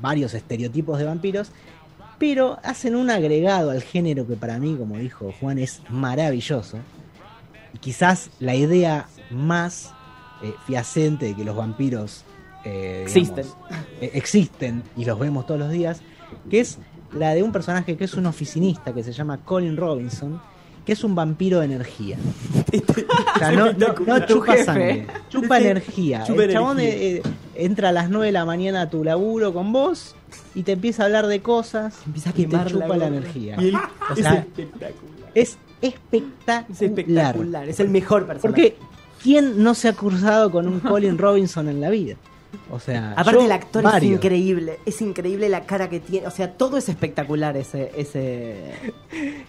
varios 0.00 0.32
estereotipos 0.32 0.98
de 0.98 1.04
vampiros, 1.04 1.50
pero 2.18 2.58
hacen 2.62 2.94
un 2.94 3.10
agregado 3.10 3.70
al 3.70 3.82
género 3.82 4.26
que 4.26 4.36
para 4.36 4.58
mí, 4.58 4.76
como 4.76 4.96
dijo 4.96 5.34
Juan, 5.40 5.58
es 5.58 5.82
maravilloso. 5.88 6.78
Y 7.74 7.78
quizás 7.78 8.30
la 8.38 8.54
idea 8.54 9.08
más 9.30 9.92
eh, 10.42 10.52
fiacente 10.66 11.26
de 11.26 11.34
que 11.34 11.44
los 11.44 11.56
vampiros 11.56 12.24
eh, 12.64 13.04
digamos, 13.06 13.38
Existen. 13.38 13.46
eh, 14.00 14.10
existen 14.14 14.82
y 14.96 15.04
los 15.04 15.18
vemos 15.18 15.46
todos 15.46 15.60
los 15.60 15.70
días, 15.70 16.00
que 16.50 16.60
es 16.60 16.78
la 17.12 17.34
de 17.34 17.42
un 17.42 17.52
personaje 17.52 17.96
que 17.96 18.04
es 18.04 18.14
un 18.14 18.26
oficinista 18.26 18.92
que 18.92 19.02
se 19.02 19.12
llama 19.12 19.38
Colin 19.38 19.76
Robinson, 19.76 20.40
que 20.88 20.94
es 20.94 21.04
un 21.04 21.14
vampiro 21.14 21.58
de 21.60 21.66
energía. 21.66 22.16
O 23.36 23.38
sea, 23.38 23.52
no, 23.52 23.72
no, 23.74 23.88
no 24.06 24.20
Tu 24.26 24.34
chupa 24.34 24.52
jefe. 24.52 24.64
sangre, 24.64 25.06
chupa 25.28 25.58
Sí, 25.58 25.64
energía. 25.66 26.24
chupa 26.26 26.44
el 26.44 26.52
chabón 26.52 26.80
energía. 26.80 27.06
eh, 27.06 27.16
eh, 27.16 27.22
entra 27.56 27.90
a 27.90 27.92
las 27.92 28.08
9 28.08 28.24
de 28.26 28.32
la 28.32 28.46
mañana 28.46 28.80
a 28.82 28.88
tu 28.90 29.04
laburo 29.04 29.52
con 29.52 29.70
vos 29.70 30.16
y 30.54 30.62
te 30.62 30.72
empieza 30.72 31.02
a 31.02 31.06
hablar 31.06 31.26
de 31.26 31.40
cosas 31.40 31.94
Empieza 32.06 32.30
a 32.30 32.32
y 32.32 32.36
te 32.36 32.48
quemar 32.48 32.72
la 32.72 32.84
chupa 32.84 32.96
la, 32.96 33.06
energía. 33.08 33.56
Y 33.60 33.68
él 33.68 33.74
O 33.76 34.12
es 34.14 34.18
sea, 34.20 34.32
espectacular. 34.34 35.30
es 35.34 35.58
espectacular. 35.82 36.64
Es 36.70 36.82
espectacular. 36.82 37.68
Es 37.68 37.80
el 37.80 37.88
mejor 37.90 38.26
personaje. 38.26 38.40
Porque 38.40 38.76
¿quién 39.22 39.62
no 39.62 39.74
se 39.74 39.88
ha 39.88 39.92
cruzado 39.92 40.50
con 40.50 40.66
un 40.68 40.80
Colin 40.80 41.18
Robinson 41.18 41.68
en 41.68 41.80
la 41.82 41.90
vida? 41.90 42.16
O 42.70 42.78
sea, 42.78 43.12
Aparte 43.12 43.32
yo, 43.40 43.46
el 43.46 43.52
actor 43.52 43.82
es 43.82 43.90
increíble, 44.14 44.78
es 44.84 45.00
increíble 45.00 45.48
la 45.48 45.64
cara 45.64 45.88
que 45.88 46.00
tiene, 46.00 46.26
o 46.26 46.30
sea, 46.30 46.52
todo 46.52 46.76
es 46.76 46.88
espectacular 46.88 47.56
ese 47.56 47.90
ese 47.96 48.72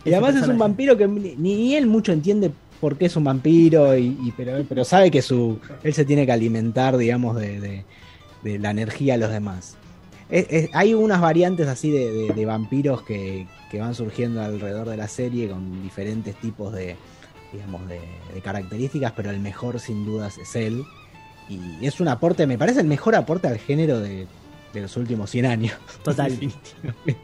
Y 0.05 0.11
además 0.13 0.35
es 0.35 0.41
un 0.43 0.57
vampiro 0.57 0.95
que 0.97 1.07
ni, 1.07 1.35
ni 1.35 1.75
él 1.75 1.87
mucho 1.87 2.11
entiende 2.13 2.51
por 2.79 2.97
qué 2.97 3.07
es 3.07 3.15
un 3.17 3.25
vampiro, 3.25 3.97
y, 3.97 4.17
y- 4.23 4.33
pero, 4.37 4.53
pero 4.69 4.85
sabe 4.85 5.11
que 5.11 5.21
su 5.21 5.59
él 5.83 5.93
se 5.93 6.05
tiene 6.05 6.25
que 6.25 6.31
alimentar, 6.31 6.95
digamos, 6.97 7.35
de, 7.35 7.59
de- 7.59 7.85
de 8.43 8.57
la 8.57 8.71
energía 8.71 9.13
de 9.15 9.19
los 9.19 9.31
demás. 9.31 9.75
Es- 10.29 10.47
es- 10.49 10.69
hay 10.73 10.93
unas 10.93 11.19
variantes 11.19 11.67
así 11.67 11.91
de, 11.91 12.11
de- 12.11 12.33
de 12.33 12.45
vampiros 12.45 13.01
que, 13.01 13.47
que 13.69 13.79
van 13.79 13.95
surgiendo 13.95 14.41
alrededor 14.41 14.87
de 14.87 14.95
la 14.95 15.09
serie 15.09 15.49
con 15.49 15.81
diferentes 15.83 16.35
tipos 16.37 16.71
de, 16.71 16.95
digamos, 17.51 17.85
de, 17.89 17.99
de 18.33 18.41
características, 18.41 19.11
pero 19.13 19.29
el 19.29 19.39
mejor 19.41 19.79
sin 19.81 20.05
dudas 20.05 20.37
es 20.37 20.55
él. 20.55 20.85
Y 21.49 21.85
es 21.85 21.99
un 21.99 22.07
aporte, 22.07 22.45
me 22.47 22.57
parece 22.57 22.79
el 22.81 22.87
mejor 22.87 23.15
aporte 23.15 23.47
al 23.47 23.57
género 23.57 23.99
de, 23.99 24.27
de 24.73 24.81
los 24.81 24.95
últimos 24.97 25.29
100 25.31 25.45
años. 25.47 25.73
Total. 26.03 26.29
Definitivamente. 26.39 27.17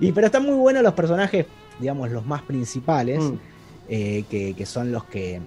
Y 0.00 0.12
pero 0.12 0.26
están 0.26 0.44
muy 0.44 0.54
buenos 0.54 0.82
los 0.82 0.94
personajes, 0.94 1.46
digamos, 1.78 2.10
los 2.10 2.24
más 2.24 2.42
principales, 2.42 3.18
Mm. 3.22 3.34
eh, 3.88 4.24
que, 4.30 4.54
que 4.54 4.64
son 4.66 4.90
los 4.92 5.04
que, 5.04 5.40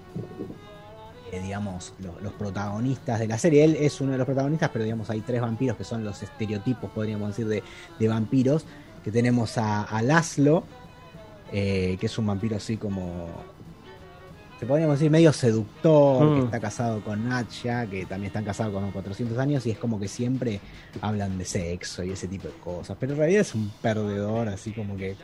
eh, 1.32 1.40
digamos, 1.42 1.94
los, 1.98 2.22
los 2.22 2.32
protagonistas 2.34 3.18
de 3.18 3.26
la 3.28 3.38
serie. 3.38 3.64
Él 3.64 3.76
es 3.80 4.00
uno 4.00 4.12
de 4.12 4.18
los 4.18 4.26
protagonistas, 4.26 4.70
pero 4.72 4.84
digamos, 4.84 5.10
hay 5.10 5.20
tres 5.20 5.40
vampiros 5.40 5.76
que 5.76 5.84
son 5.84 6.04
los 6.04 6.22
estereotipos, 6.22 6.90
podríamos 6.90 7.28
decir, 7.28 7.48
de, 7.48 7.62
de 7.98 8.08
vampiros. 8.08 8.64
Que 9.04 9.10
tenemos 9.12 9.56
a, 9.58 9.82
a 9.82 10.02
Laszlo, 10.02 10.64
eh, 11.52 11.96
que 11.98 12.06
es 12.06 12.18
un 12.18 12.26
vampiro 12.26 12.56
así 12.56 12.76
como, 12.76 13.26
se 14.58 14.66
podríamos 14.66 14.98
decir, 14.98 15.10
medio 15.10 15.32
seductor, 15.32 16.24
Mm. 16.24 16.34
que 16.38 16.44
está 16.46 16.60
casado 16.60 17.00
con 17.02 17.28
Natcha, 17.28 17.86
que 17.86 18.06
también 18.06 18.28
están 18.28 18.44
casados 18.44 18.72
con 18.72 18.90
400 18.90 19.38
años, 19.38 19.64
y 19.66 19.70
es 19.70 19.78
como 19.78 19.98
que 20.00 20.08
siempre 20.08 20.60
hablan 21.00 21.38
de 21.38 21.44
sexo 21.44 22.02
y 22.02 22.10
ese 22.10 22.26
tipo 22.28 22.48
de 22.48 22.54
cosas. 22.54 22.96
Pero 22.98 23.12
en 23.12 23.18
realidad 23.18 23.40
es 23.42 23.54
un 23.54 23.70
perdedor, 23.80 24.48
así 24.48 24.72
como 24.72 24.96
que. 24.96 25.16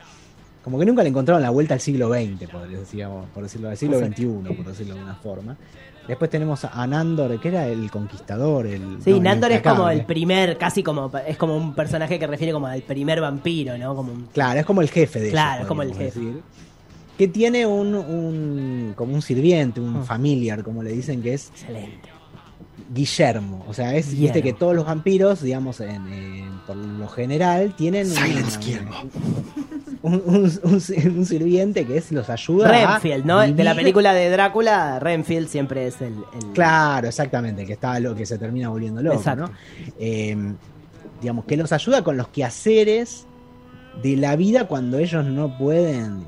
Como 0.63 0.79
que 0.79 0.85
nunca 0.87 1.03
le 1.03 1.09
encontraron 1.09 1.43
la 1.43 1.51
vuelta 1.51 1.75
al 1.75 1.79
siglo 1.79 2.09
XX, 2.11 2.49
por, 2.49 2.67
decíamos, 2.67 3.27
por 3.29 3.43
decirlo, 3.43 3.69
al 3.69 3.77
siglo 3.77 3.99
XXI, 3.99 4.25
por 4.55 4.65
decirlo 4.65 4.95
de 4.95 5.03
una 5.03 5.13
forma. 5.13 5.55
Después 6.07 6.29
tenemos 6.31 6.65
a 6.65 6.87
Nandor, 6.87 7.39
que 7.39 7.49
era 7.49 7.67
el 7.67 7.91
conquistador. 7.91 8.65
El, 8.65 8.97
Sí, 9.03 9.11
no, 9.11 9.17
el 9.17 9.23
Nandor 9.23 9.51
es 9.51 9.61
como 9.61 9.87
el 9.89 10.05
primer, 10.05 10.57
casi 10.57 10.81
como 10.81 11.11
es 11.27 11.37
como 11.37 11.55
un 11.55 11.75
personaje 11.75 12.17
que 12.17 12.25
refiere 12.25 12.51
como 12.51 12.65
al 12.65 12.81
primer 12.81 13.21
vampiro, 13.21 13.77
¿no? 13.77 13.95
Como 13.95 14.11
un 14.11 14.25
Claro, 14.33 14.59
es 14.59 14.65
como 14.65 14.81
el 14.81 14.89
jefe 14.89 15.19
de 15.19 15.29
Claro, 15.29 15.51
ellos, 15.53 15.61
es 15.63 15.67
como 15.67 15.81
el 15.83 15.89
podríamos 15.89 16.13
jefe. 16.15 16.25
decir. 16.25 16.43
Que 17.17 17.27
tiene 17.27 17.65
un, 17.65 17.95
un- 17.95 18.93
como 18.95 19.13
un 19.15 19.21
sirviente, 19.21 19.79
un 19.79 19.97
Ah. 19.97 20.03
familiar, 20.03 20.63
como 20.63 20.83
le 20.83 20.91
dicen, 20.91 21.21
que 21.21 21.33
es 21.33 21.49
excelente. 21.49 22.09
Guillermo. 22.93 23.65
O 23.67 23.73
sea, 23.73 23.95
es 23.95 24.07
viste 24.11 24.17
Guillermo. 24.39 24.43
que 24.43 24.53
todos 24.53 24.75
los 24.75 24.85
vampiros, 24.85 25.41
digamos, 25.41 25.79
en, 25.79 25.89
en- 26.11 26.59
por 26.67 26.75
lo 26.75 27.07
general, 27.07 27.73
tienen 27.75 28.11
una- 28.11 28.19
un, 30.01 30.21
un- 30.25 30.59
un- 30.63 31.17
un 31.17 31.25
sirviente 31.25 31.85
que 31.85 31.97
es 31.97 32.11
los 32.11 32.29
ayuda. 32.29 32.67
Renfield, 32.69 33.25
¿no? 33.25 33.39
De 33.39 33.63
la 33.63 33.73
película 33.75 34.13
de 34.13 34.29
Drácula, 34.29 34.99
Renfield 34.99 35.47
siempre 35.47 35.87
es 35.87 35.99
el, 36.01 36.13
el- 36.13 36.51
Claro, 36.53 37.07
exactamente, 37.07 37.65
que 37.65 37.73
está 37.73 37.99
lo 37.99 38.13
que 38.15 38.25
se 38.25 38.37
termina 38.37 38.69
volviendo 38.69 39.01
loco, 39.01 39.17
Exacto. 39.17 39.47
¿no? 39.47 39.51
Eh, 39.99 40.35
digamos, 41.21 41.45
que 41.45 41.57
los 41.57 41.71
ayuda 41.71 42.03
con 42.03 42.17
los 42.17 42.27
quehaceres 42.27 43.25
de 44.03 44.17
la 44.17 44.35
vida 44.35 44.67
cuando 44.67 44.97
ellos 44.99 45.25
no 45.25 45.57
pueden. 45.57 46.25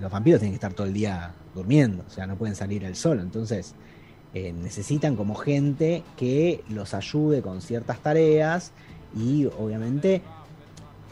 Los 0.00 0.10
vampiros 0.10 0.40
tienen 0.40 0.52
que 0.52 0.56
estar 0.56 0.72
todo 0.74 0.86
el 0.86 0.92
día 0.92 1.32
durmiendo, 1.54 2.04
o 2.06 2.10
sea, 2.10 2.26
no 2.26 2.36
pueden 2.36 2.54
salir 2.54 2.84
al 2.84 2.96
sol. 2.96 3.20
Entonces, 3.20 3.74
eh, 4.34 4.52
necesitan 4.52 5.16
como 5.16 5.34
gente 5.34 6.02
que 6.16 6.62
los 6.68 6.92
ayude 6.94 7.40
con 7.42 7.62
ciertas 7.62 8.00
tareas 8.00 8.72
y 9.16 9.46
obviamente 9.46 10.20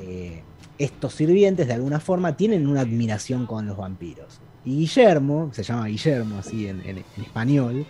eh, 0.01 0.43
estos 0.79 1.15
sirvientes 1.15 1.67
de 1.69 1.73
alguna 1.75 2.01
forma 2.01 2.37
tienen 2.37 2.67
una 2.67 2.81
admiración 2.83 3.47
con 3.47 3.67
los 3.67 3.77
vampiros. 3.77 4.41
Y 4.67 4.77
Guillermo, 4.79 5.51
se 5.53 5.63
llama 5.63 5.87
Guillermo 5.87 6.39
así 6.39 6.67
en, 6.67 6.81
en- 6.81 6.99
en 6.99 7.23
español, 7.23 7.87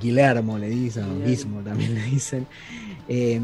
Guillermo 0.00 0.58
le 0.58 0.68
dicen, 0.68 1.04
o 1.04 1.24
Guismo 1.26 1.60
también 1.60 1.94
le 1.94 2.02
dicen, 2.04 2.46
eh, 3.08 3.40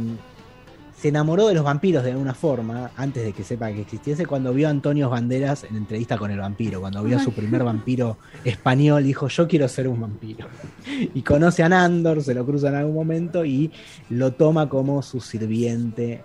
se 1.01 1.09
enamoró 1.09 1.47
de 1.47 1.55
los 1.55 1.63
vampiros 1.63 2.03
de 2.03 2.11
alguna 2.11 2.35
forma, 2.35 2.91
antes 2.97 3.23
de 3.25 3.33
que 3.33 3.45
sepa 3.45 3.71
que 3.73 3.83
existiese, 3.83 4.27
cuando 4.27 4.53
vio 4.53 4.67
a 4.67 4.71
Antonio 4.71 5.09
Banderas 5.09 5.63
en 5.65 5.77
entrevista 5.77 6.19
con 6.19 6.31
el 6.33 6.39
vampiro, 6.41 6.81
cuando 6.81 7.05
vio 7.05 7.17
a 7.19 7.21
su 7.21 7.31
primer 7.33 7.63
vampiro 7.63 8.19
español, 8.45 9.05
dijo, 9.05 9.29
yo 9.29 9.47
quiero 9.47 9.69
ser 9.69 9.87
un 9.89 10.01
vampiro. 10.01 10.47
Y 11.15 11.23
conoce 11.23 11.63
a 11.63 11.69
Nandor, 11.69 12.23
se 12.23 12.35
lo 12.35 12.45
cruza 12.45 12.69
en 12.69 12.75
algún 12.75 12.95
momento 12.95 13.45
y 13.45 13.71
lo 14.11 14.33
toma 14.33 14.69
como 14.69 15.01
su 15.03 15.21
sirviente. 15.21 16.23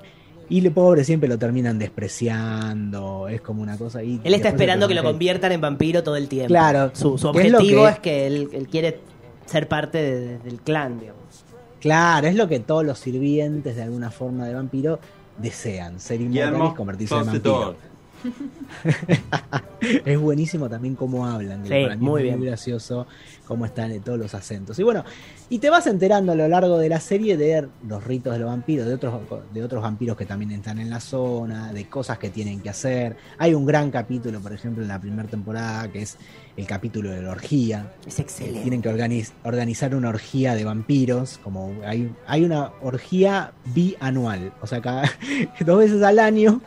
Y 0.49 0.65
el 0.65 0.71
pobre 0.71 1.03
siempre 1.03 1.29
lo 1.29 1.37
terminan 1.37 1.77
despreciando, 1.79 3.27
es 3.27 3.41
como 3.41 3.61
una 3.61 3.77
cosa 3.77 3.99
ahí. 3.99 4.19
Él 4.23 4.33
está 4.33 4.49
esperando 4.49 4.87
que 4.87 4.93
lo 4.95 5.03
conviertan 5.03 5.51
en 5.51 5.61
vampiro 5.61 6.03
todo 6.03 6.15
el 6.15 6.27
tiempo. 6.27 6.47
Claro, 6.47 6.91
Su, 6.93 7.15
es 7.15 7.23
objetivo 7.25 7.83
que- 7.83 7.89
es 7.89 7.99
que 7.99 8.27
él, 8.27 8.49
él 8.53 8.67
quiere 8.67 8.99
ser 9.45 9.67
parte 9.67 9.97
de- 9.99 10.39
del 10.39 10.59
clan, 10.61 10.99
digamos. 10.99 11.42
Claro, 11.83 12.27
es 12.27 12.35
lo 12.35 12.47
que 12.47 12.61
todos 12.61 12.85
los 12.85 12.97
sirvientes 12.97 13.75
de 13.75 13.83
alguna 13.83 14.09
forma 14.09 14.47
de 14.47 14.53
vampiro 14.53 14.99
desean, 15.37 15.99
ser 15.99 16.21
inmortales 16.21 16.71
y 16.71 16.75
convertirse 16.75 17.13
en 17.13 17.25
vampiro. 17.25 17.75
es 20.05 20.19
buenísimo 20.19 20.69
también 20.69 20.95
cómo 20.95 21.25
hablan, 21.27 21.63
Sí, 21.63 21.69
para 21.83 21.95
mí 21.95 22.05
muy 22.05 22.21
es 22.21 22.23
bien. 22.23 22.37
muy 22.39 22.47
gracioso 22.47 23.05
cómo 23.47 23.65
están 23.65 23.91
en 23.91 24.01
todos 24.01 24.17
los 24.17 24.33
acentos. 24.33 24.79
Y 24.79 24.83
bueno, 24.83 25.03
y 25.49 25.59
te 25.59 25.69
vas 25.69 25.85
enterando 25.87 26.31
a 26.31 26.35
lo 26.35 26.47
largo 26.47 26.77
de 26.77 26.87
la 26.89 26.99
serie 26.99 27.35
de 27.37 27.67
los 27.87 28.03
ritos 28.03 28.33
de 28.33 28.39
los 28.39 28.47
vampiros, 28.49 28.87
de 28.87 28.93
otros, 28.93 29.21
de 29.53 29.63
otros 29.63 29.81
vampiros 29.83 30.15
que 30.15 30.25
también 30.25 30.51
están 30.51 30.79
en 30.79 30.89
la 30.89 30.99
zona, 31.01 31.73
de 31.73 31.85
cosas 31.89 32.17
que 32.17 32.29
tienen 32.29 32.61
que 32.61 32.69
hacer. 32.69 33.17
Hay 33.37 33.53
un 33.53 33.65
gran 33.65 33.91
capítulo, 33.91 34.39
por 34.39 34.53
ejemplo, 34.53 34.81
en 34.83 34.87
la 34.87 34.99
primera 34.99 35.27
temporada, 35.27 35.91
que 35.91 36.01
es 36.03 36.17
el 36.55 36.65
capítulo 36.65 37.09
de 37.11 37.21
la 37.21 37.31
orgía. 37.31 37.91
Es 38.07 38.19
excelente. 38.19 38.61
Tienen 38.61 38.81
que 38.81 38.89
organiz- 38.89 39.33
organizar 39.43 39.93
una 39.93 40.09
orgía 40.09 40.55
de 40.55 40.63
vampiros, 40.63 41.39
como 41.43 41.73
hay, 41.85 42.09
hay 42.25 42.45
una 42.45 42.71
orgía 42.81 43.51
bianual, 43.73 44.53
o 44.61 44.67
sea, 44.67 44.81
cada 44.81 45.03
dos 45.65 45.79
veces 45.79 46.01
al 46.01 46.19
año 46.19 46.61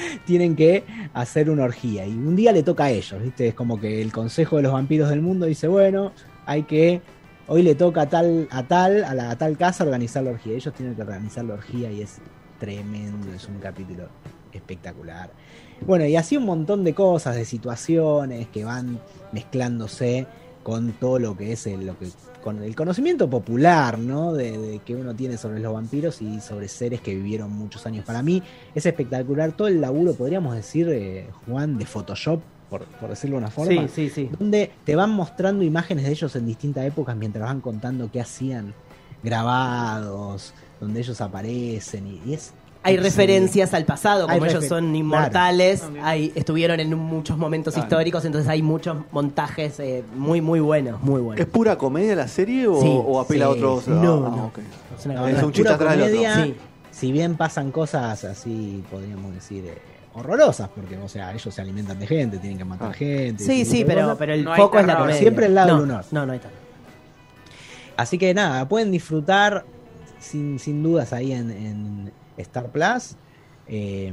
tienen 0.26 0.56
que 0.56 0.84
hacer 1.14 1.50
una 1.50 1.64
orgía. 1.64 2.06
Y 2.06 2.12
un 2.12 2.36
día 2.36 2.52
le 2.52 2.62
toca 2.62 2.84
a 2.84 2.90
ellos, 2.90 3.22
¿viste? 3.22 3.48
Es 3.48 3.54
como 3.54 3.80
que 3.80 4.02
el 4.02 4.12
Consejo 4.12 4.56
de 4.56 4.62
los 4.62 4.72
Vampiros 4.72 5.08
del 5.10 5.22
Mundo 5.22 5.46
dice, 5.46 5.68
bueno, 5.68 6.12
hay 6.46 6.64
que, 6.64 7.00
hoy 7.46 7.62
le 7.62 7.74
toca 7.74 8.02
a 8.02 8.08
tal, 8.08 8.48
a 8.50 8.62
tal, 8.64 9.04
a, 9.04 9.14
la, 9.14 9.30
a 9.30 9.38
tal 9.38 9.56
casa 9.56 9.84
organizar 9.84 10.22
la 10.22 10.30
orgía. 10.30 10.54
Ellos 10.54 10.74
tienen 10.74 10.94
que 10.94 11.02
organizar 11.02 11.44
la 11.44 11.54
orgía 11.54 11.90
y 11.90 12.02
es 12.02 12.18
tremendo, 12.58 13.32
es 13.32 13.46
un 13.48 13.58
capítulo 13.58 14.08
espectacular. 14.52 15.30
Bueno, 15.82 16.06
y 16.06 16.16
así 16.16 16.36
un 16.36 16.46
montón 16.46 16.84
de 16.84 16.94
cosas, 16.94 17.36
de 17.36 17.44
situaciones 17.44 18.48
que 18.48 18.64
van 18.64 18.98
mezclándose 19.32 20.26
con 20.66 20.94
todo 20.94 21.20
lo 21.20 21.36
que 21.36 21.52
es 21.52 21.64
el, 21.68 21.86
lo 21.86 21.96
que, 21.96 22.08
con 22.42 22.60
el 22.60 22.74
conocimiento 22.74 23.30
popular, 23.30 24.00
¿no? 24.00 24.32
De, 24.32 24.58
de 24.58 24.78
que 24.80 24.96
uno 24.96 25.14
tiene 25.14 25.36
sobre 25.36 25.60
los 25.60 25.72
vampiros 25.72 26.20
y 26.20 26.40
sobre 26.40 26.66
seres 26.66 27.00
que 27.00 27.14
vivieron 27.14 27.52
muchos 27.52 27.86
años. 27.86 28.04
Para 28.04 28.20
mí 28.20 28.42
es 28.74 28.84
espectacular 28.84 29.52
todo 29.52 29.68
el 29.68 29.80
laburo, 29.80 30.14
podríamos 30.14 30.56
decir, 30.56 30.88
eh, 30.90 31.28
Juan, 31.46 31.78
de 31.78 31.86
Photoshop, 31.86 32.40
por, 32.68 32.84
por 32.84 33.10
decirlo 33.10 33.36
de 33.36 33.42
una 33.42 33.50
forma. 33.52 33.86
Sí, 33.86 34.08
sí, 34.08 34.10
sí. 34.10 34.30
Donde 34.36 34.72
te 34.84 34.96
van 34.96 35.10
mostrando 35.10 35.62
imágenes 35.62 36.04
de 36.04 36.10
ellos 36.10 36.34
en 36.34 36.46
distintas 36.46 36.84
épocas 36.84 37.14
mientras 37.14 37.44
van 37.44 37.60
contando 37.60 38.10
qué 38.10 38.20
hacían 38.20 38.74
grabados, 39.22 40.52
donde 40.80 40.98
ellos 40.98 41.20
aparecen 41.20 42.08
y, 42.08 42.20
y 42.26 42.34
es 42.34 42.54
Hay 42.86 42.96
referencias 42.98 43.74
al 43.74 43.84
pasado, 43.84 44.26
Hay 44.28 44.38
como 44.38 44.50
ellos 44.50 44.64
son 44.66 44.84
claro. 44.84 44.96
inmortales, 44.96 45.84
hay, 46.02 46.32
estuvieron 46.34 46.78
en 46.80 46.94
muchos 46.96 47.36
momentos 47.36 47.74
Claro. 47.74 47.86
históricos, 47.88 48.24
entonces 48.24 48.48
hay 48.48 48.62
muchos 48.62 48.96
montajes 49.12 49.78
eh, 49.80 50.04
muy, 50.14 50.40
muy 50.40 50.60
buenos, 50.60 51.02
muy 51.02 51.20
¿Es 51.20 51.24
buenos. 51.24 51.46
pura 51.48 51.76
comedia 51.76 52.14
la 52.16 52.28
serie 52.28 52.66
o, 52.68 52.80
Sí, 52.80 52.88
o 52.88 53.20
apela 53.20 53.46
a 53.46 53.48
otros? 53.50 53.84
ah, 53.88 53.90
No, 53.90 54.26
ah, 54.26 54.30
no. 54.36 54.46
ok. 54.46 54.58
Es 54.98 55.04
una 55.06 55.14
No, 55.14 55.20
cosa- 55.22 55.36
es 55.36 55.42
un 55.42 55.52
chiste 55.52 55.72
atrás 55.72 55.90
del 55.92 56.02
otro. 56.02 56.14
comedia, 56.16 56.44
Sí. 56.44 56.54
Si 56.92 57.12
bien 57.12 57.36
pasan 57.36 57.72
cosas 57.72 58.24
así, 58.24 58.82
podríamos 58.90 59.34
decir, 59.34 59.66
eh, 59.66 59.76
horrorosas, 60.14 60.70
porque, 60.74 60.96
o 60.96 61.08
sea, 61.08 61.32
ellos 61.34 61.54
se 61.54 61.60
alimentan 61.60 61.98
de 61.98 62.06
gente, 62.06 62.38
tienen 62.38 62.56
que 62.56 62.64
matar 62.64 62.88
Ah. 62.90 62.94
gente. 62.94 63.44
Sí, 63.44 63.64
sí, 63.66 63.84
pero, 63.86 64.16
pero 64.16 64.32
el 64.32 64.44
No 64.44 64.56
foco 64.56 64.78
es 64.78 64.86
la 64.86 64.96
comedia. 64.96 65.18
Siempre 65.20 65.44
el 65.46 65.54
lado 65.54 65.84
no, 65.84 65.98
del. 65.98 66.06
No, 66.12 66.24
no 66.24 66.32
hay 66.32 66.38
terror. 66.38 66.56
Así 67.98 68.16
que 68.18 68.32
nada, 68.34 68.66
pueden 68.68 68.90
disfrutar 68.92 69.64
sin, 70.20 70.58
sin 70.58 70.82
dudas 70.82 71.12
ahí 71.12 71.32
en, 71.32 71.50
en 71.50 72.12
Star 72.38 72.70
Plus. 72.70 73.16
Eh, 73.68 74.12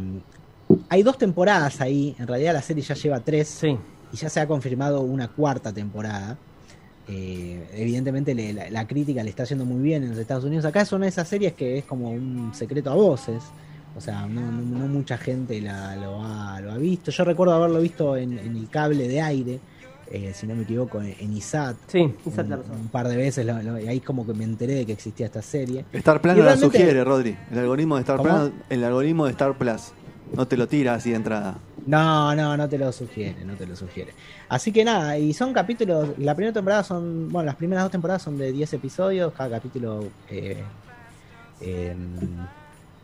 hay 0.89 1.03
dos 1.03 1.18
temporadas 1.18 1.82
ahí, 1.82 2.15
en 2.20 2.27
realidad 2.27 2.53
la 2.53 2.62
serie 2.62 2.84
ya 2.84 2.96
lleva 2.96 3.20
tres 3.20 3.48
Sí. 3.48 3.77
y 4.12 4.18
ya 4.18 4.30
se 4.30 4.39
ha 4.39 4.48
confirmado 4.48 5.01
una 5.01 5.27
cuarta 5.27 5.72
temporada. 5.74 6.38
Eh, 7.08 7.68
evidentemente 7.74 8.34
le- 8.34 8.53
la, 8.53 8.70
la 8.70 8.88
crítica 8.88 9.22
le 9.24 9.30
está 9.30 9.44
yendo 9.44 9.65
muy 9.65 9.82
bien 9.82 10.03
en 10.03 10.12
los 10.12 10.18
Estados 10.20 10.46
Unidos. 10.46 10.63
Acá 10.65 10.86
son 10.86 11.03
esas 11.03 11.27
series 11.27 11.53
que 11.53 11.77
es 11.80 11.86
como 11.86 12.10
un 12.12 12.51
secreto 12.53 12.92
a 12.92 12.96
voces. 12.96 13.44
O 13.96 14.01
sea, 14.01 14.25
no, 14.25 14.42
no- 14.42 14.80
no 14.80 14.88
mucha 14.88 15.18
gente 15.18 15.60
la- 15.62 15.96
lo, 15.98 16.24
ha, 16.24 16.60
lo 16.62 16.72
ha 16.72 16.77
visto. 16.77 17.12
Yo 17.12 17.24
recuerdo 17.25 17.53
haberlo 17.53 17.80
visto 17.82 18.15
en, 18.15 18.39
en 18.39 18.56
el 18.56 18.70
cable 18.70 19.08
de 19.08 19.22
aire, 19.22 19.60
eh, 20.12 20.31
si 20.33 20.45
no 20.48 20.55
me 20.55 20.63
equivoco, 20.63 21.01
en, 21.01 21.15
en 21.19 21.33
ISAT. 21.38 21.75
Sí, 21.88 22.13
quizás 22.24 22.45
un, 22.45 22.50
la 22.50 22.55
razón. 22.57 22.75
un 22.81 22.88
par 22.89 23.07
de 23.07 23.17
veces, 23.17 23.45
lo- 23.45 23.62
lo- 23.62 23.79
y 23.79 23.88
ahí 23.88 24.00
como 24.00 24.25
que 24.25 24.33
me 24.33 24.43
enteré 24.43 24.74
de 24.75 24.86
que 24.86 24.93
existía 24.93 25.25
esta 25.27 25.41
serie. 25.41 25.86
Star 25.93 26.22
Plus 26.22 26.36
no 26.36 26.43
la 26.43 26.57
sugiere, 26.57 27.03
Rodri. 27.03 27.38
El 27.51 27.60
algoritmo 27.60 27.95
de 27.95 28.01
Star 28.01 28.17
¿Cómo? 28.17 28.29
Plus, 28.29 28.51
el 28.69 28.83
algoritmo 28.83 29.25
de 29.25 29.31
Star 29.31 29.57
Plus 29.57 29.91
no 30.36 30.48
te 30.48 30.57
lo 30.57 30.67
tira 30.67 30.95
así 30.95 31.12
de 31.12 31.15
entrada. 31.17 31.57
No, 31.86 32.33
no, 32.33 32.55
no 32.55 32.69
te 32.69 32.77
lo 32.77 32.91
sugiere, 32.93 33.43
no 33.45 33.55
te 33.55 33.65
lo 33.65 33.75
sugiere. 33.75 34.13
Así 34.50 34.72
que 34.72 34.86
nada, 34.86 35.17
y 35.17 35.33
son 35.33 35.51
capítulos, 35.53 36.10
la 36.17 36.33
primera 36.33 36.53
temporada 36.53 36.83
son, 36.83 37.29
bueno, 37.29 37.48
las 37.48 37.55
primeras 37.55 37.83
dos 37.83 37.91
temporadas 37.91 38.22
son 38.22 38.38
de 38.38 38.51
10 38.53 38.74
episodios, 38.74 39.33
cada 39.33 39.50
capítulo 39.57 40.05
eh, 40.29 40.63
eh, 41.60 41.95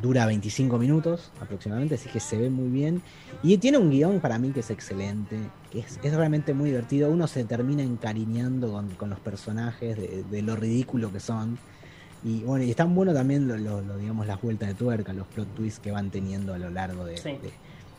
dura 0.02 0.26
25 0.26 0.78
minutos 0.78 1.32
aproximadamente, 1.42 1.96
así 1.96 2.10
que 2.10 2.20
se 2.20 2.38
ve 2.38 2.50
muy 2.50 2.70
bien. 2.70 3.02
Y 3.44 3.58
tiene 3.58 3.78
un 3.78 3.90
guion 3.90 4.20
para 4.20 4.40
mí 4.40 4.52
que 4.52 4.62
es 4.62 4.70
excelente, 4.70 5.38
que 5.72 5.80
es, 5.80 6.00
es 6.02 6.14
realmente 6.14 6.54
muy 6.54 6.70
divertido, 6.70 7.10
uno 7.10 7.28
se 7.28 7.44
termina 7.44 7.84
encariñando 7.84 8.72
con, 8.72 8.90
con 8.92 9.10
los 9.10 9.20
personajes, 9.20 9.98
de, 9.98 10.24
de 10.30 10.42
lo 10.42 10.56
ridículo 10.56 11.12
que 11.12 11.20
son. 11.20 11.58
Y 12.24 12.40
bueno, 12.44 12.66
y 12.66 12.70
están 12.70 12.94
bueno 12.96 13.14
también 13.14 13.48
lo, 13.48 13.58
lo- 13.58 13.82
lo, 13.82 13.98
digamos 13.98 14.28
las 14.28 14.42
vueltas 14.42 14.68
de 14.70 14.76
tuerca, 14.76 15.14
los 15.14 15.28
plot 15.28 15.54
twists 15.56 15.80
que 15.80 15.92
van 15.92 16.10
teniendo 16.10 16.54
a 16.54 16.58
lo 16.58 16.70
largo 16.70 17.06
de, 17.06 17.18
Sí. 17.18 17.30
de- 17.42 17.54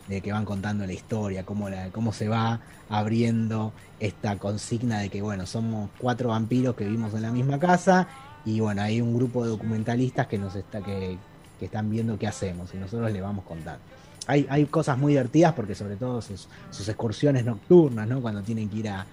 de 0.08 0.20
que 0.22 0.32
van 0.32 0.44
contando 0.44 0.84
la 0.86 0.92
historia, 0.92 1.44
cómo, 1.44 1.68
la, 1.70 1.90
cómo 1.90 2.12
se 2.12 2.28
va 2.28 2.60
abriendo 2.88 3.72
esta 4.00 4.36
consigna 4.38 4.98
de 4.98 5.08
que, 5.08 5.22
bueno, 5.22 5.46
somos 5.46 5.88
cuatro 5.98 6.30
vampiros 6.30 6.74
que 6.74 6.84
vivimos 6.84 7.14
en 7.14 7.22
la 7.22 7.30
misma 7.30 7.58
casa 7.60 8.08
y, 8.44 8.58
bueno, 8.60 8.82
hay 8.82 9.00
un 9.00 9.14
grupo 9.14 9.44
de 9.44 9.50
documentalistas 9.50 10.26
que 10.26 10.36
nos 10.38 10.56
está 10.56 10.80
que, 10.82 11.16
que 11.60 11.66
están 11.66 11.88
viendo 11.88 12.18
qué 12.18 12.26
hacemos 12.26 12.74
y 12.74 12.78
nosotros 12.78 13.12
le 13.12 13.20
vamos 13.20 13.44
contando. 13.44 13.80
Hay, 14.26 14.46
hay 14.50 14.64
cosas 14.66 14.98
muy 14.98 15.12
divertidas 15.12 15.52
porque 15.52 15.74
sobre 15.76 15.94
todo 15.96 16.20
sus, 16.20 16.48
sus 16.70 16.88
excursiones 16.88 17.44
nocturnas, 17.44 18.08
¿no? 18.08 18.20
Cuando 18.20 18.42
tienen 18.42 18.68
que 18.68 18.78
ir 18.78 18.88
a, 18.88 19.06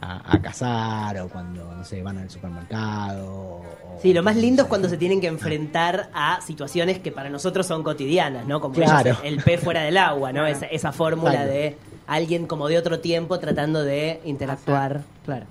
a, 0.00 0.34
a 0.34 0.42
cazar 0.42 1.18
o 1.20 1.28
cuando, 1.28 1.74
no 1.74 1.84
sé, 1.84 2.02
van 2.02 2.18
al 2.18 2.28
supermercado. 2.30 3.26
o- 3.32 3.64
Sí, 4.02 4.12
lo 4.12 4.22
más 4.22 4.36
lindo 4.36 4.62
es 4.64 4.68
cuando 4.68 4.88
se 4.88 4.96
tienen 4.96 5.20
que 5.20 5.26
enfrentar 5.28 6.10
a 6.14 6.40
situaciones 6.40 6.98
que 6.98 7.12
para 7.12 7.30
nosotros 7.30 7.66
son 7.66 7.82
cotidianas, 7.82 8.46
¿no? 8.46 8.60
Como 8.60 8.74
Claro. 8.74 9.10
ellos, 9.10 9.18
el 9.24 9.36
pez 9.42 9.60
fuera 9.60 9.82
del 9.82 9.96
agua, 9.96 10.32
¿no? 10.32 10.46
Esa, 10.46 10.66
esa 10.66 10.90
fórmula 10.92 11.44
de 11.46 11.76
alguien 12.06 12.46
como 12.46 12.68
de 12.68 12.78
otro 12.78 12.98
tiempo 13.00 13.38
tratando 13.38 13.82
de 13.84 14.20
interactuar. 14.24 15.02
Claro. 15.24 15.46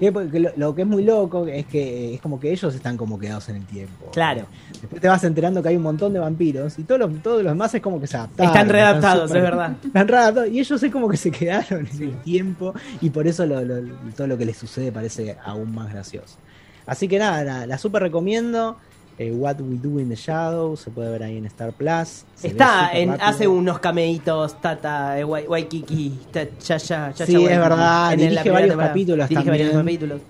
Lo, 0.00 0.50
lo 0.56 0.74
que 0.74 0.82
es 0.82 0.88
muy 0.88 1.04
loco 1.04 1.46
es 1.46 1.66
que 1.66 2.14
es 2.14 2.20
como 2.20 2.38
que 2.40 2.50
ellos 2.52 2.74
están 2.74 2.96
como 2.96 3.18
quedados 3.18 3.48
en 3.48 3.56
el 3.56 3.64
tiempo. 3.64 4.10
Claro. 4.12 4.46
Después 4.80 5.00
te 5.00 5.08
vas 5.08 5.22
enterando 5.24 5.62
que 5.62 5.68
hay 5.70 5.76
un 5.76 5.82
montón 5.82 6.12
de 6.12 6.18
vampiros 6.18 6.78
y 6.78 6.82
todos 6.84 7.00
los, 7.00 7.22
todos 7.22 7.42
los 7.42 7.52
demás 7.52 7.74
es 7.74 7.80
como 7.80 8.00
que 8.00 8.06
se 8.06 8.16
adaptaron. 8.16 8.52
Están 8.52 8.68
readaptados, 8.68 9.30
es 9.30 9.42
verdad. 9.42 9.76
Están 9.84 10.08
readaptados 10.08 10.50
y 10.50 10.58
ellos 10.60 10.82
es 10.82 10.92
como 10.92 11.08
que 11.08 11.16
se 11.16 11.30
quedaron 11.30 11.86
en 11.92 12.02
el 12.02 12.16
tiempo 12.22 12.74
y 13.00 13.10
por 13.10 13.26
eso 13.26 13.46
lo- 13.46 13.64
lo- 13.64 13.80
todo 14.16 14.26
lo 14.26 14.36
que 14.36 14.44
les 14.44 14.56
sucede 14.56 14.90
parece 14.92 15.36
aún 15.44 15.74
más 15.74 15.90
gracioso. 15.92 16.36
Así 16.86 17.08
que 17.08 17.18
nada, 17.18 17.42
la, 17.44 17.66
la 17.66 17.78
super 17.78 18.02
recomiendo. 18.02 18.76
Eh, 19.16 19.30
What 19.30 19.60
We 19.60 19.76
Do 19.76 20.00
in 20.00 20.08
the 20.08 20.16
Shadows 20.16 20.80
se 20.80 20.90
puede 20.90 21.08
ver 21.10 21.22
ahí 21.22 21.36
en 21.38 21.46
Star 21.46 21.72
Plus. 21.72 22.24
Está, 22.42 22.90
en, 22.92 23.10
hace 23.10 23.46
unos 23.46 23.78
cameitos, 23.78 24.60
Tata, 24.60 25.18
eh, 25.18 25.24
Wai- 25.24 25.46
Waikiki, 25.46 26.18
ya, 26.32 26.76
ya, 26.78 27.12
Sí, 27.14 27.36
es 27.44 27.58
verdad, 27.58 28.12
En 28.12 28.18
dirige 28.18 28.50
varios 28.50 28.68
temporada. 28.70 28.88
capítulos 28.92 29.28
Dirige 29.28 29.50
varios 29.50 29.72
capítulos. 29.72 30.20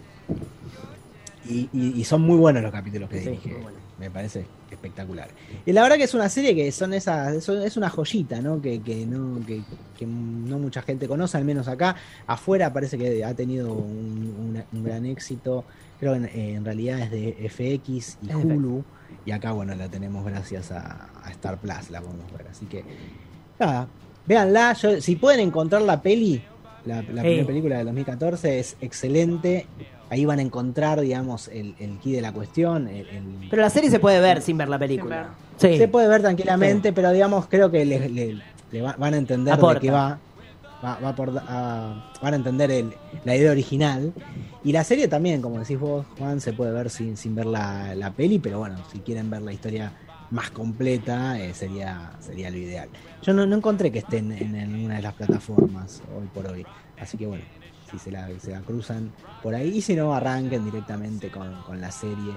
Y, 1.48 1.68
y- 1.72 1.92
y 2.00 2.04
son 2.04 2.22
muy 2.22 2.36
buenos 2.38 2.62
los 2.62 2.72
capítulos 2.72 3.08
que 3.08 3.18
Sí, 3.20 3.30
dirige. 3.30 3.56
Me 3.98 4.10
parece 4.10 4.44
espectacular. 4.70 5.28
Y 5.64 5.72
la 5.72 5.82
verdad 5.82 5.96
que 5.96 6.02
es 6.04 6.14
una 6.14 6.28
serie 6.28 6.54
que 6.54 6.70
son 6.72 6.92
esas, 6.94 7.44
son- 7.44 7.62
es 7.62 7.76
una 7.76 7.88
joyita, 7.88 8.40
¿no? 8.40 8.60
Que, 8.60 8.80
que 8.82 9.06
no, 9.06 9.38
que, 9.46 9.62
que 9.96 10.04
no 10.04 10.58
mucha 10.58 10.82
gente 10.82 11.06
conoce, 11.06 11.36
al 11.36 11.44
menos 11.44 11.68
acá. 11.68 11.94
Afuera 12.26 12.72
parece 12.72 12.98
que 12.98 13.24
ha 13.24 13.32
tenido 13.34 13.72
un 13.72 14.62
gran 14.72 15.06
éxito. 15.06 15.64
Creo 16.04 16.12
que 16.12 16.18
en, 16.18 16.56
en 16.56 16.64
realidad 16.66 16.98
es 17.00 17.10
de 17.10 17.48
FX 17.48 18.18
y 18.22 18.30
Es 18.30 18.36
de 18.46 18.54
Hulu. 18.54 18.84
Y 19.24 19.30
acá, 19.30 19.52
bueno, 19.52 19.74
la 19.74 19.88
tenemos 19.88 20.22
gracias 20.26 20.70
a, 20.70 21.08
a 21.24 21.30
Star 21.30 21.56
Plus, 21.56 21.88
la 21.90 22.02
podemos 22.02 22.30
ver. 22.36 22.46
Así 22.50 22.66
que, 22.66 22.84
nada, 23.58 23.88
véanla. 24.26 24.74
Yo- 24.74 25.00
si 25.00 25.16
pueden 25.16 25.40
encontrar 25.40 25.80
la 25.80 26.02
peli, 26.02 26.42
la, 26.84 27.00
primera 27.02 27.46
película 27.46 27.76
del 27.78 27.86
2014 27.86 28.58
es 28.58 28.76
excelente. 28.82 29.66
Ahí 30.10 30.26
van 30.26 30.40
a 30.40 30.42
encontrar, 30.42 31.00
digamos, 31.00 31.48
el, 31.48 31.74
el 31.78 31.98
key 32.00 32.12
de 32.12 32.20
la 32.20 32.32
cuestión. 32.32 32.86
el- 32.86 33.08
el- 33.08 33.48
Pero 33.48 33.62
la 33.62 33.70
serie 33.70 33.88
se 33.90 33.98
puede 33.98 34.20
ver 34.20 34.42
sin 34.42 34.58
ver 34.58 34.68
la 34.68 34.78
película. 34.78 35.30
Sí. 35.56 35.78
se 35.78 35.88
puede 35.88 36.06
ver 36.08 36.20
tranquilamente, 36.20 36.92
pero 36.92 37.10
digamos, 37.12 37.46
creo 37.46 37.70
que 37.70 37.86
le, 37.86 38.10
le- 38.10 38.42
le 38.72 38.82
va- 38.82 38.96
van 38.98 39.14
a 39.14 39.16
entender 39.16 39.54
Aporta. 39.54 39.74
de 39.74 39.80
qué 39.80 39.90
va. 39.90 40.18
Van 40.84 42.32
a 42.32 42.36
entender 42.36 42.70
el- 42.70 42.94
la 43.24 43.36
idea 43.36 43.50
original. 43.50 44.12
Y 44.62 44.72
la 44.72 44.84
serie 44.84 45.08
también, 45.08 45.42
como 45.42 45.58
decís 45.58 45.78
vos, 45.78 46.06
Juan, 46.18 46.40
se 46.40 46.52
puede 46.52 46.72
ver 46.72 46.88
sin, 46.90 47.16
sin 47.16 47.34
ver 47.34 47.46
la, 47.46 47.94
la 47.94 48.12
peli, 48.12 48.38
pero 48.38 48.58
bueno, 48.58 48.76
si 48.90 49.00
quieren 49.00 49.28
ver 49.30 49.42
la 49.42 49.52
historia 49.52 49.92
más 50.30 50.50
completa, 50.50 51.38
eh, 51.38 51.52
sería, 51.54 52.12
sería 52.20 52.50
lo 52.50 52.56
ideal. 52.56 52.88
Yo 53.22 53.34
no, 53.34 53.46
no 53.46 53.56
encontré 53.56 53.92
que 53.92 53.98
estén 53.98 54.32
en, 54.32 54.54
en 54.54 54.84
una 54.84 54.96
de 54.96 55.02
las 55.02 55.14
plataformas 55.14 56.02
hoy 56.16 56.26
por 56.28 56.46
hoy. 56.46 56.66
Así 56.98 57.18
que 57.18 57.26
bueno, 57.26 57.44
si 57.90 57.98
se 57.98 58.10
la, 58.10 58.28
se 58.40 58.52
la 58.52 58.60
cruzan 58.62 59.12
por 59.42 59.54
ahí, 59.54 59.68
y 59.76 59.80
si 59.82 59.94
no, 59.94 60.14
arranquen 60.14 60.64
directamente 60.64 61.30
con, 61.30 61.62
con 61.62 61.80
la 61.80 61.90
serie 61.90 62.32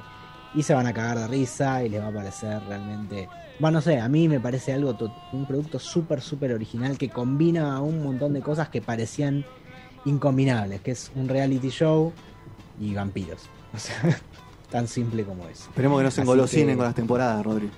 y 0.56 0.64
se 0.64 0.74
van 0.74 0.88
a 0.88 0.94
cagar 0.94 1.20
de 1.20 1.28
risa 1.28 1.84
y 1.84 1.90
les 1.90 2.02
va 2.02 2.08
a 2.08 2.12
parecer 2.14 2.62
realmente. 2.68 3.28
Bueno, 3.60 3.78
no 3.78 3.82
sé, 3.82 4.00
a 4.00 4.08
mí 4.08 4.28
me 4.28 4.40
parece 4.40 4.74
algo, 4.74 4.96
un 5.34 5.46
producto 5.46 5.80
súper, 5.80 6.22
súper 6.22 6.54
original 6.54 6.98
que 6.98 7.10
combina 7.10 7.82
un 7.82 8.04
montón 8.04 8.34
de 8.34 8.42
cosas 8.42 8.70
que 8.70 8.82
parecían 8.82 9.44
incombinables, 10.06 10.82
que 10.82 10.92
es 10.92 11.12
un 11.16 11.28
reality 11.28 11.70
show 11.70 12.12
y 12.80 12.94
vampiros. 12.94 13.42
O 13.76 13.80
sea, 13.80 14.18
tan 14.72 14.88
simple 14.88 15.24
como 15.24 15.48
eso. 15.48 15.66
Esperemos 15.70 15.98
que 16.00 16.04
no 16.06 16.12
se 16.12 16.22
engolosinen 16.22 16.70
que- 16.70 16.78
con 16.78 16.86
las 16.86 16.96
temporadas, 16.96 17.46
Rodri. 17.46 17.70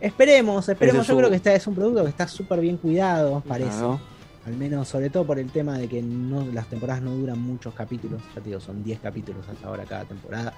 Esperemos, 0.00 0.68
esperemos. 0.68 1.06
Yo 1.06 1.12
es 1.14 1.18
creo 1.18 1.30
que 1.30 1.36
está, 1.36 1.54
es 1.54 1.66
un 1.66 1.74
producto 1.74 2.02
que 2.04 2.10
está 2.10 2.28
súper 2.28 2.60
bien 2.60 2.76
cuidado, 2.76 3.42
parece. 3.46 3.70
Claro. 3.70 4.00
Al 4.46 4.54
menos, 4.56 4.88
sobre 4.88 5.08
todo 5.08 5.24
por 5.24 5.38
el 5.38 5.50
tema 5.50 5.78
de 5.78 5.88
que 5.88 6.02
no, 6.02 6.44
las 6.52 6.66
temporadas 6.66 7.02
no 7.02 7.12
duran 7.14 7.40
muchos 7.40 7.72
capítulos. 7.74 8.20
Ya 8.34 8.40
te 8.42 8.48
digo, 8.50 8.60
son 8.60 8.84
10 8.84 9.00
capítulos 9.00 9.46
hasta 9.48 9.66
ahora 9.66 9.84
cada 9.84 10.04
temporada. 10.04 10.52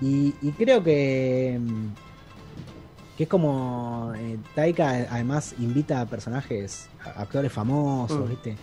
Y, 0.00 0.34
y 0.42 0.50
creo 0.52 0.82
que. 0.82 1.58
mm, 1.60 1.88
Que 3.16 3.22
es 3.24 3.28
como. 3.28 4.12
eh, 4.16 4.38
Taika 4.54 5.06
además 5.10 5.54
invita 5.58 6.00
a 6.00 6.06
personajes, 6.06 6.88
a 7.04 7.22
actores 7.22 7.52
famosos, 7.52 8.26
Mm. 8.26 8.30
¿viste? 8.30 8.56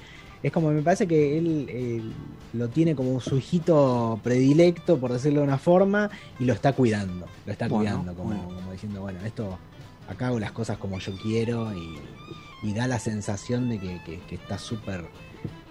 Es 0.44 0.52
como, 0.52 0.72
me 0.72 0.82
parece 0.82 1.08
que 1.08 1.38
él, 1.38 1.70
él 1.70 2.14
lo 2.54 2.68
tiene 2.68 2.96
como 2.96 3.22
su 3.22 3.38
hijito 3.38 4.20
predilecto, 4.24 4.98
por 5.00 5.14
decirlo 5.14 5.42
de 5.42 5.48
una 5.48 5.60
forma, 5.60 6.10
y 6.40 6.46
lo 6.46 6.54
está 6.54 6.74
cuidando. 6.74 7.28
Lo 7.46 7.52
está 7.52 7.68
Bueno, 7.68 7.92
cuidando, 8.02 8.14
como, 8.16 8.34
bueno. 8.34 8.56
como 8.56 8.72
diciendo, 8.72 9.02
bueno, 9.02 9.20
esto. 9.26 9.58
Acá 10.10 10.28
hago 10.28 10.40
las 10.40 10.52
cosas 10.52 10.78
como 10.80 10.98
yo 11.00 11.14
quiero 11.22 11.72
y, 11.74 12.00
y 12.64 12.74
da 12.74 12.88
la 12.88 13.00
sensación 13.00 13.70
de 13.70 13.78
que, 13.80 14.02
que- 14.04 14.20
que 14.28 14.36
está 14.36 14.58
súper. 14.58 15.06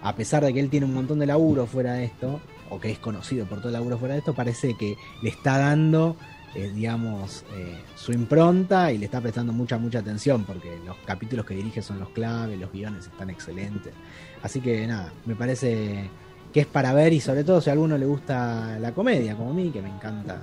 A 0.01 0.15
pesar 0.15 0.43
de 0.43 0.51
que 0.53 0.59
él 0.61 0.69
tiene 0.69 0.85
un 0.87 0.93
montón 0.95 1.19
de 1.19 1.27
laburo 1.27 1.67
fuera 1.67 1.93
de 1.93 2.05
esto, 2.05 2.39
o 2.71 2.79
que 2.79 2.89
es 2.89 2.99
conocido 2.99 3.45
por 3.45 3.59
todo 3.59 3.67
el 3.67 3.73
laburo 3.73 3.97
fuera 3.97 4.15
de 4.15 4.19
esto, 4.19 4.33
parece 4.33 4.75
que 4.75 4.95
le 5.21 5.29
está 5.29 5.57
dando, 5.57 6.15
eh, 6.55 6.71
digamos, 6.73 7.43
eh, 7.53 7.77
su 7.95 8.13
impronta 8.13 8.91
y 8.93 8.97
le 8.97 9.05
está 9.05 9.19
prestando 9.19 9.51
mucha, 9.51 9.77
mucha 9.77 9.99
atención, 9.99 10.45
porque 10.45 10.79
los 10.85 10.95
capítulos 11.05 11.45
que 11.45 11.53
dirige 11.53 11.81
son 11.81 11.99
los 11.99 12.09
claves, 12.09 12.57
los 12.57 12.71
guiones 12.71 13.07
están 13.07 13.29
excelentes. 13.29 13.93
Así 14.41 14.61
que 14.61 14.87
nada, 14.87 15.11
me 15.25 15.35
parece 15.35 16.09
que 16.53 16.61
es 16.61 16.67
para 16.67 16.93
ver 16.93 17.11
y 17.11 17.19
sobre 17.19 17.43
todo 17.43 17.59
si 17.59 17.69
a 17.69 17.73
alguno 17.73 17.97
le 17.97 18.05
gusta 18.05 18.79
la 18.79 18.93
comedia, 18.93 19.35
como 19.35 19.51
a 19.51 19.53
mí, 19.53 19.69
que 19.69 19.81
me 19.81 19.89
encanta 19.89 20.39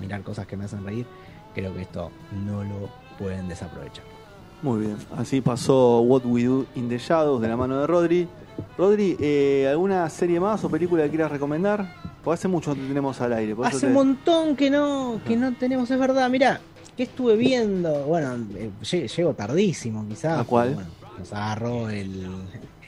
mirar 0.00 0.22
cosas 0.22 0.46
que 0.48 0.56
me 0.56 0.64
hacen 0.64 0.84
reír, 0.84 1.06
creo 1.54 1.72
que 1.72 1.82
esto 1.82 2.10
no 2.44 2.64
lo 2.64 2.90
pueden 3.16 3.48
desaprovechar. 3.48 4.04
Muy 4.62 4.86
bien. 4.86 4.96
Así 5.16 5.40
pasó 5.40 6.00
What 6.00 6.22
We 6.24 6.44
Do 6.44 6.66
in 6.74 6.88
the 6.88 6.98
Shadows 6.98 7.40
de 7.40 7.48
la 7.48 7.56
mano 7.56 7.80
de 7.80 7.86
Rodri. 7.86 8.28
Rodri, 8.78 9.16
eh, 9.20 9.68
¿alguna 9.70 10.08
serie 10.08 10.40
más 10.40 10.64
o 10.64 10.70
película 10.70 11.02
que 11.04 11.10
quieras 11.10 11.30
recomendar? 11.30 11.94
Porque 12.24 12.34
hace 12.34 12.48
mucho 12.48 12.70
no 12.70 12.76
te 12.82 12.88
tenemos 12.88 13.20
al 13.20 13.32
aire. 13.34 13.54
Hace 13.64 13.80
te- 13.80 13.86
un 13.86 13.92
montón 13.92 14.56
que 14.56 14.70
no, 14.70 15.20
que 15.26 15.36
no 15.36 15.52
tenemos, 15.54 15.90
es 15.90 15.98
verdad. 15.98 16.30
Mira, 16.30 16.60
¿qué 16.96 17.02
estuve 17.04 17.36
viendo? 17.36 18.04
Bueno, 18.04 18.34
eh, 18.56 18.70
lle- 18.82 19.08
llego 19.14 19.34
tardísimo 19.34 20.06
quizás. 20.08 20.38
¿A 20.40 20.44
cuál? 20.44 20.74
Bueno, 20.74 20.88
nos 21.18 21.32
agarró 21.32 21.90
el, 21.90 22.26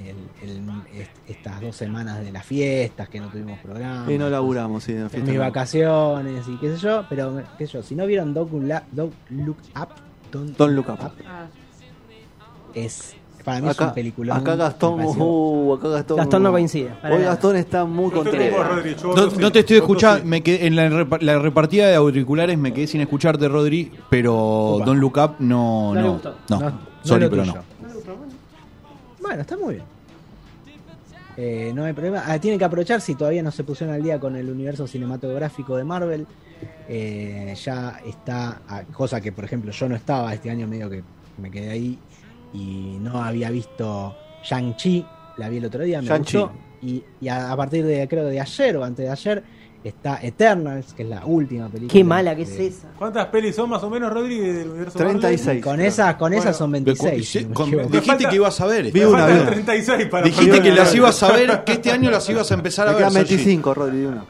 el- 0.01 0.49
el- 0.49 0.63
est- 0.99 1.11
estas 1.29 1.61
dos 1.61 1.77
semanas 1.77 2.21
de 2.25 2.33
las 2.33 2.47
fiestas 2.47 3.09
que 3.09 3.21
no 3.21 3.29
tuvimos 3.29 3.59
programa. 3.59 4.11
Eh, 4.11 4.17
no 4.19 4.31
laburamos, 4.31 4.85
sí, 4.85 4.93
en 4.93 5.03
la 5.03 5.09
mis 5.19 5.35
no. 5.35 5.41
vacaciones 5.41 6.47
y 6.49 6.57
qué 6.57 6.75
sé 6.75 6.79
yo, 6.81 7.05
pero 7.09 7.43
qué 7.59 7.67
sé 7.67 7.73
yo, 7.75 7.83
si 7.83 7.95
no 7.95 8.07
vieron 8.07 8.33
Dog 8.33 8.51
Look 8.53 9.57
Up, 9.77 9.89
Don't, 10.33 10.57
Don't 10.57 10.73
Look 10.75 10.89
Up. 10.89 11.11
Ah, 11.27 11.47
es 12.75 13.15
para 13.45 13.61
mí 13.61 13.69
es 13.69 13.79
un 13.79 13.93
película. 13.95 14.37
acá 14.37 14.57
Gastón, 14.57 15.01
uh, 15.05 15.75
acá 15.75 15.89
Gastón, 15.89 16.17
Gastón 16.17 16.43
no 16.43 16.51
coincide, 16.53 16.91
Hoy. 17.05 17.23
Gastón 17.23 17.57
está 17.57 17.85
muy 17.85 18.11
contento. 18.11 18.57
No, 19.15 19.27
no 19.27 19.53
te 19.53 19.61
estoy 19.61 19.77
escuchando, 19.77 20.23
sí. 20.23 20.27
me 20.27 20.43
quedé- 20.43 20.67
en 20.67 20.77
la, 20.77 20.89
repa- 20.89 21.21
la 21.21 21.39
repartida 21.39 21.89
de 21.89 21.95
auriculares 21.95 22.57
me 22.59 22.73
quedé 22.73 22.87
sin 22.87 23.01
escucharte, 23.03 23.47
Rodri, 23.49 23.93
pero 24.11 24.35
Opa. 24.37 24.85
Don't 24.87 25.01
Look 25.01 25.19
Up 25.19 25.35
no. 25.41 25.93
No 25.93 25.95
le 25.95 26.01
No, 26.03 26.13
gustó. 26.15 26.35
no, 26.49 26.73
sorry, 27.03 27.29
pero 27.29 27.45
no. 27.45 27.55
Bueno, 29.21 29.41
está 29.43 29.57
muy 29.57 29.75
bien. 29.75 29.87
Eh, 31.37 31.73
no 31.75 31.85
hay 31.85 31.93
problema. 31.93 32.23
Ah, 32.27 32.39
tienen 32.39 32.59
que 32.59 32.65
aprovechar 32.65 33.01
si 33.01 33.15
todavía 33.15 33.43
no 33.43 33.51
se 33.51 33.65
pusieron 33.65 33.95
al 33.95 34.03
día 34.03 34.21
con 34.21 34.37
el 34.37 34.49
universo 34.49 34.87
cinematográfico 34.87 35.77
de 35.77 35.85
Marvel. 35.85 36.27
Eh, 36.89 37.55
ya 37.63 38.01
está, 38.07 38.61
cosa 38.93 39.21
que 39.21 39.33
por 39.33 39.45
ejemplo 39.45 39.71
yo 39.73 39.89
no 39.89 39.97
estaba 39.97 40.33
este 40.33 40.51
año, 40.51 40.67
medio 40.69 40.89
que 40.89 41.03
me 41.39 41.51
quedé 41.51 41.71
ahí 41.71 41.99
y 42.55 42.97
no 43.01 43.23
había 43.23 43.51
visto 43.51 44.15
Shang-Chi, 44.45 45.05
la 45.37 45.49
vi 45.51 45.59
el 45.59 45.67
otro 45.67 45.83
día, 45.83 46.01
me 46.01 46.17
gustó. 46.19 46.53
Y, 46.81 47.03
y 47.21 47.29
a, 47.29 47.51
a 47.53 47.57
partir 47.57 47.85
de 47.85 48.07
creo 48.09 48.25
de 48.27 48.41
ayer 48.41 48.77
o 48.77 48.85
antes 48.85 49.05
de 49.05 49.11
ayer 49.11 49.43
está 49.83 50.19
Eternals, 50.23 50.95
que 50.95 51.03
es 51.03 51.09
la 51.11 51.27
última 51.27 51.67
película. 51.69 51.93
Qué 51.93 52.03
mala 52.05 52.35
que 52.35 52.43
es 52.43 52.51
esa. 52.59 52.89
¿Cuántas 52.97 53.27
pelis 53.27 53.55
son 53.55 53.69
más 53.69 53.83
o 53.83 53.91
menos, 53.91 54.11
Rodri, 54.13 54.39
del 54.39 54.69
universo 54.71 54.99
36. 54.99 55.63
Con 55.63 55.79
esas, 55.81 56.15
con 56.15 56.31
Bueno, 56.31 56.41
esas 56.43 56.57
son 56.57 56.73
26. 56.73 57.29
si 57.29 57.41
no 57.43 57.49
me 57.49 57.55
Con- 57.55 57.67
equivoco. 57.69 57.89
dijiste 57.89 58.07
falta- 58.13 58.29
que 58.31 58.37
ibas 58.37 58.61
a 58.63 58.67
ver. 58.67 58.93
Vi 58.93 59.01
una, 59.01 59.11
faltan 59.19 59.35
vi 59.37 59.41
una. 59.43 59.51
36 59.51 60.07
para 60.09 60.25
Dijiste 60.25 60.63
que 60.63 60.71
las 60.73 60.95
ibas 60.95 61.23
a 61.23 61.33
ver, 61.33 61.65
que 61.65 61.73
este 61.73 61.91
año 61.91 62.11
las 62.11 62.29
ibas 62.31 62.51
a 62.51 62.55
empezar 62.55 62.87
a 62.89 62.91
ver. 62.93 62.99
quedan 62.99 63.13
Sergi. 63.13 63.35
25, 63.37 63.75
Rodri, 63.75 64.05
una. 64.07 64.25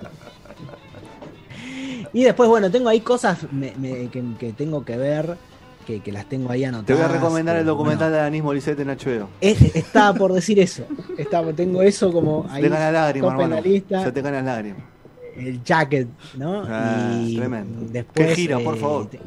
Y 2.13 2.23
después, 2.23 2.49
bueno, 2.49 2.71
tengo 2.71 2.89
ahí 2.89 3.01
cosas 3.01 3.39
me- 3.53 3.75
me- 3.77 4.09
que, 4.09 4.23
que 4.39 4.53
tengo 4.53 4.85
que 4.85 4.97
ver, 4.97 5.37
que, 5.85 6.01
que 6.01 6.13
las 6.13 6.27
tengo 6.29 6.51
ahí 6.51 6.65
anotadas. 6.65 6.87
Te 6.87 6.95
voy 6.95 7.03
a 7.03 7.09
recomendar 7.09 7.57
el 7.57 7.67
documental 7.67 8.09
bueno, 8.09 8.15
de 8.15 8.21
Alanis 8.21 8.43
Morissette 8.43 8.81
en 8.81 8.89
HBO. 8.89 9.29
es- 9.41 9.75
estaba 9.77 10.17
por 10.19 10.33
decir 10.33 10.59
eso. 10.59 10.85
Estaba, 11.19 11.53
tengo 11.53 11.83
eso 11.83 12.13
como 12.13 12.47
ahí. 12.51 12.63
te 12.63 12.69
ganas 12.69 12.93
lágrimas, 12.93 13.29
en 13.35 13.41
hermano. 13.41 13.55
la 13.57 13.61
lista. 13.61 14.05
Se 14.05 14.13
te 14.13 14.23
ganan 14.23 14.47
lágrimas. 14.47 14.83
El 15.37 15.63
jacket, 15.65 16.09
¿no? 16.37 16.63
Ah, 16.67 17.19
y 17.21 17.37
tremendo. 17.37 17.87
después. 17.91 18.29
Qué 18.29 18.35
gira, 18.35 18.59
por 18.61 18.77
eh, 18.77 18.81
favor. 18.81 19.07
te- 19.09 19.21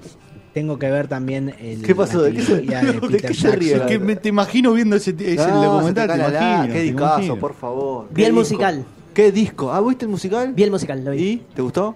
tengo 0.54 0.80
que 0.80 0.90
ver 0.90 1.08
también 1.08 1.54
el. 1.60 1.82
¿Qué 1.84 1.94
pasó? 1.94 2.22
¿De 2.22 2.32
qué 2.34 2.42
se- 2.42 2.62
de 2.62 2.62
de 3.10 3.20
qué 3.20 3.34
se 3.34 3.52
ríe? 3.52 3.86
Que 3.86 4.00
me- 4.00 4.16
te 4.16 4.30
imagino 4.30 4.72
viendo 4.74 4.96
ese, 4.96 5.12
ese 5.20 5.36
No, 5.52 5.64
documental. 5.64 6.08
se 6.10 6.14
te 6.18 6.24
te 6.26 6.32
la- 6.32 6.54
imagino, 6.54 6.74
Qué 6.74 6.80
te 6.80 6.84
discazo, 6.84 7.36
por 7.38 7.54
favor. 7.54 8.08
Vi 8.12 8.24
el 8.24 8.30
disco. 8.32 8.40
musical. 8.40 8.86
¿Qué 9.14 9.32
disco? 9.32 9.72
¿Ah, 9.74 9.82
viste 9.82 10.06
el 10.06 10.12
musical? 10.12 10.54
Vi 10.54 10.64
el 10.64 10.72
musical, 10.72 11.04
lo 11.04 11.12
vi. 11.12 11.18
¿Y? 11.24 11.38
¿Te 11.56 11.62
gustó? 11.62 11.96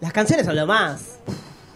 Las 0.00 0.12
canciones 0.12 0.46
son 0.46 0.56
lo 0.56 0.66
más. 0.66 1.18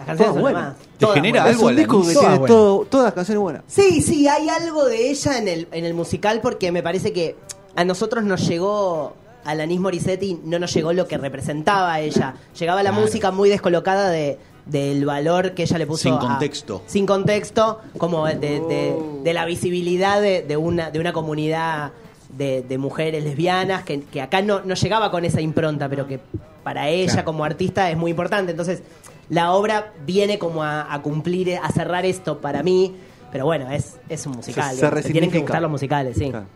Las 0.06 0.16
canciones 0.18 0.18
Todas 0.18 0.34
son 0.34 0.36
lo 0.36 0.42
buenas. 0.42 0.62
más. 0.62 0.76
¿Te 0.78 0.86
Todas 0.98 1.14
genera 1.14 1.40
buenas. 1.42 1.50
Es 1.50 1.56
algo 1.56 1.68
un 1.70 1.76
disco 1.76 1.92
que 1.92 1.96
Alanis? 1.96 2.12
tiene 2.12 2.24
Todas 2.26 2.38
buenas. 2.38 2.56
todo, 2.56 2.84
todas 2.86 3.04
las 3.04 3.14
canciones 3.14 3.40
buenas. 3.42 3.62
Sí, 3.66 4.02
sí, 4.02 4.28
hay 4.28 4.48
algo 4.48 4.84
de 4.86 5.10
ella 5.10 5.38
en 5.38 5.48
el, 5.48 5.68
en 5.72 5.84
el 5.84 5.94
musical 5.94 6.40
porque 6.42 6.72
me 6.72 6.82
parece 6.82 7.12
que 7.12 7.36
a 7.76 7.84
nosotros 7.84 8.24
nos 8.24 8.46
llegó, 8.46 9.14
a 9.44 9.50
Alanis 9.50 9.80
Morissetti 9.80 10.40
no 10.44 10.58
nos 10.58 10.72
llegó 10.72 10.92
lo 10.92 11.06
que 11.08 11.18
representaba 11.18 11.98
ella. 12.00 12.34
Llegaba 12.58 12.82
la 12.82 12.90
Claro. 12.90 13.04
música 13.04 13.30
muy 13.30 13.48
descolocada 13.48 14.10
de 14.10 14.38
del 14.64 15.04
valor 15.04 15.52
que 15.52 15.64
ella 15.64 15.76
le 15.76 15.86
puso 15.86 16.04
Sin 16.04 16.14
a- 16.14 16.18
contexto. 16.18 16.80
sin 16.86 17.04
contexto 17.04 17.80
como 17.98 18.24
de, 18.26 18.36
de- 18.38 18.96
de 19.22 19.34
la 19.34 19.44
visibilidad 19.44 20.22
de, 20.22 20.40
de 20.40 20.56
una 20.56 20.90
de 20.90 21.00
una 21.00 21.12
comunidad 21.12 21.92
de, 22.30 22.62
de 22.62 22.78
mujeres 22.78 23.22
lesbianas 23.24 23.82
que, 23.84 24.00
que 24.04 24.22
acá 24.22 24.40
no, 24.40 24.62
no 24.64 24.74
llegaba 24.74 25.10
con 25.10 25.26
esa 25.26 25.42
impronta 25.42 25.86
pero 25.90 26.06
que 26.06 26.18
para 26.62 26.88
ella 26.88 27.12
Claro. 27.12 27.26
como 27.26 27.44
artista 27.44 27.90
es 27.90 27.98
muy 27.98 28.12
importante 28.12 28.52
entonces 28.52 28.82
la 29.28 29.52
obra 29.52 29.92
viene 30.06 30.38
como 30.38 30.62
a, 30.62 30.92
a 30.92 31.02
cumplir 31.02 31.56
a 31.62 31.68
cerrar 31.70 32.04
esto 32.04 32.40
para 32.40 32.62
mí 32.62 32.94
pero 33.32 33.46
bueno 33.46 33.70
es, 33.70 33.96
es 34.08 34.26
un 34.26 34.32
musical 34.36 34.70
Se- 34.70 34.76
se 34.76 34.76
digamos, 34.86 35.02
te 35.02 35.10
tienen 35.12 35.30
que 35.30 35.40
gustar 35.40 35.62
los 35.62 35.70
musicales 35.70 36.16
sí 36.16 36.30
Claro. 36.30 36.46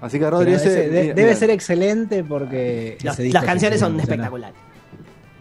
Así 0.00 0.18
que 0.20 0.30
Rodri, 0.30 0.52
ese, 0.52 0.68
ese 0.68 0.90
de- 0.90 1.02
mira, 1.02 1.14
debe 1.14 1.28
mira. 1.30 1.34
ser 1.34 1.50
excelente 1.50 2.22
porque. 2.22 2.98
Las- 3.02 3.14
ese 3.14 3.24
disco 3.24 3.34
las 3.34 3.42
es 3.42 3.48
canciones 3.48 3.80
son 3.80 3.98
espectaculares 3.98 4.54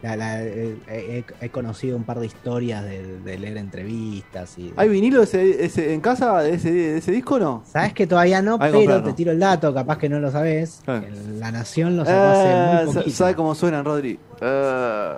La- 0.01 0.15
la- 0.15 0.43
eh, 0.43 0.77
he, 0.87 1.23
he 1.45 1.49
conocido 1.49 1.95
un 1.95 2.03
par 2.05 2.19
de 2.19 2.25
historias 2.25 2.83
de, 2.83 3.19
de 3.19 3.37
leer 3.37 3.57
entrevistas 3.57 4.57
y. 4.57 4.73
¿Hay 4.75 4.89
vinilo 4.89 5.21
ese, 5.21 5.63
ese, 5.63 5.93
en 5.93 6.01
casa 6.01 6.41
de 6.41 6.55
ese, 6.55 6.71
de 6.71 6.97
ese 6.97 7.11
disco 7.11 7.35
o 7.35 7.39
no? 7.39 7.63
Sabes 7.71 7.93
que 7.93 8.07
todavía 8.07 8.41
no, 8.41 8.53
Hay 8.53 8.71
pero 8.71 8.73
comprarlo. 8.79 9.03
te 9.05 9.13
tiro 9.13 9.31
el 9.31 9.39
dato, 9.39 9.71
capaz 9.75 9.99
que 9.99 10.09
no 10.09 10.19
lo 10.19 10.31
sabes. 10.31 10.81
Que 10.85 11.03
La 11.37 11.51
Nación 11.51 11.95
lo 11.95 12.03
sacó 12.03 12.17
hace 12.19 12.49
Eh, 12.51 12.85
muy 12.85 12.93
poquito. 12.95 13.15
¿Sabe 13.15 13.35
cómo 13.35 13.53
suenan, 13.53 13.85
Rodri? 13.85 14.17
Eh, 14.41 15.13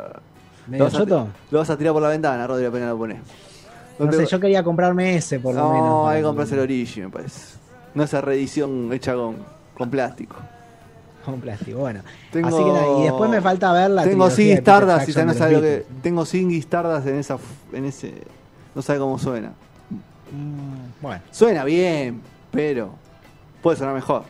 ¿Medio 0.70 0.86
lo, 0.86 0.86
vas 0.86 0.94
a, 0.96 0.98
choto? 1.00 1.28
lo 1.52 1.60
vas 1.60 1.70
a 1.70 1.78
tirar 1.78 1.94
por 1.94 2.02
la 2.02 2.10
ventana, 2.10 2.46
Rodri, 2.48 2.66
apenas 2.66 2.90
lo 2.90 2.98
pones. 2.98 3.18
No 3.98 4.12
sé, 4.14 4.26
yo 4.26 4.40
quería 4.40 4.64
comprarme 4.64 5.16
ese 5.16 5.40
por 5.40 5.54
lo 5.54 5.62
no, 5.62 5.74
menos. 5.74 6.08
hay 6.10 6.20
que 6.20 6.24
comprarse 6.26 6.54
el 6.56 6.62
Origi, 6.62 7.02
me 7.02 7.10
parece. 7.10 7.58
No 7.94 8.04
esa 8.04 8.22
reedición 8.22 8.94
hecha 8.94 9.14
con, 9.16 9.36
con 9.78 9.90
plástico. 9.90 10.36
Con 11.26 11.42
plástico, 11.42 11.80
bueno. 11.80 12.02
Tengo- 12.32 12.48
Así 12.48 12.58
que 12.64 12.72
nada, 12.72 13.00
y 13.00 13.04
después 13.04 13.30
me 13.30 13.42
falta 13.42 13.74
ver 13.74 13.90
la 13.92 14.04
Tengo 14.04 14.30
Peter 14.30 14.58
Stardust, 14.60 15.06
si 15.12 15.26
no 15.26 15.34
sabe 15.34 15.52
lo 15.54 15.62
que. 15.62 15.86
Tengo 16.02 16.26
Ziggy 16.26 16.60
Stardust 16.60 17.08
en 17.08 17.16
esa 17.18 17.38
en 17.74 17.86
ese. 17.86 18.14
No 18.74 18.82
sabe 18.82 19.00
cómo 19.00 19.20
suena. 19.20 19.50
Mm, 20.32 21.02
Bueno, 21.02 21.22
Suena 21.32 21.64
bien, 21.66 22.22
pero 22.52 22.92
puede 23.62 23.76
sonar 23.78 23.96
mejor. 23.96 24.24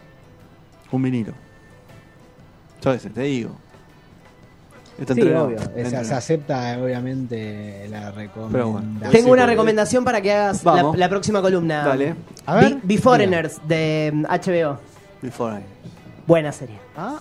Un 0.92 1.04
vinilo. 1.04 1.34
Yo 2.82 2.92
ese, 2.94 3.10
te 3.12 3.22
digo. 3.22 3.52
Está 5.00 5.14
sí, 5.14 5.22
entrenado, 5.22 5.46
obvio. 5.48 5.58
está 5.58 5.70
o 5.70 5.74
sea, 5.74 5.82
entrenado. 5.84 6.06
se 6.08 6.14
acepta 6.14 6.78
obviamente 6.82 7.88
la 7.90 8.12
recomendación. 8.12 9.12
tengo 9.12 9.32
una 9.32 9.46
recomendación 9.46 10.04
para 10.04 10.22
que 10.22 10.32
hagas 10.34 10.64
la, 10.64 10.72
Vamos. 10.74 10.98
la 10.98 11.10
próxima 11.10 11.42
columna 11.42 11.84
Dale. 11.86 12.16
A 12.46 12.56
ver, 12.56 12.76
Be- 12.76 12.80
Beforeigners 12.84 13.60
de 13.68 14.12
mm, 14.14 14.24
HBO 14.26 14.78
Before 15.22 15.56
I. 15.60 15.64
buena 16.28 16.52
serie 16.52 16.78
Ah, 16.98 17.20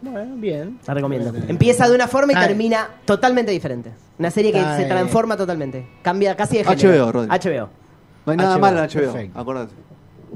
bueno, 0.00 0.36
bien. 0.36 0.78
La 0.86 0.94
recomiendo. 0.94 1.32
Empieza 1.48 1.88
de 1.88 1.94
una 1.94 2.06
forma 2.06 2.32
y 2.32 2.36
termina 2.36 2.88
totalmente 3.04 3.50
diferente. 3.50 3.90
Una 4.18 4.30
serie 4.30 4.52
que 4.52 4.62
se 4.76 4.84
transforma 4.84 5.36
totalmente. 5.36 5.88
Cambia 6.02 6.36
casi 6.36 6.58
de 6.58 6.64
género. 6.64 7.06
HBO, 7.06 7.12
Rodri. 7.12 7.28
HBO. 7.30 7.68
No 8.26 8.30
hay 8.32 8.36
nada 8.36 8.54
HBO, 8.54 8.60
malo 8.60 8.78
en 8.78 8.88
HBO, 8.90 8.92
perfecto. 9.00 9.40
acordate. 9.40 9.72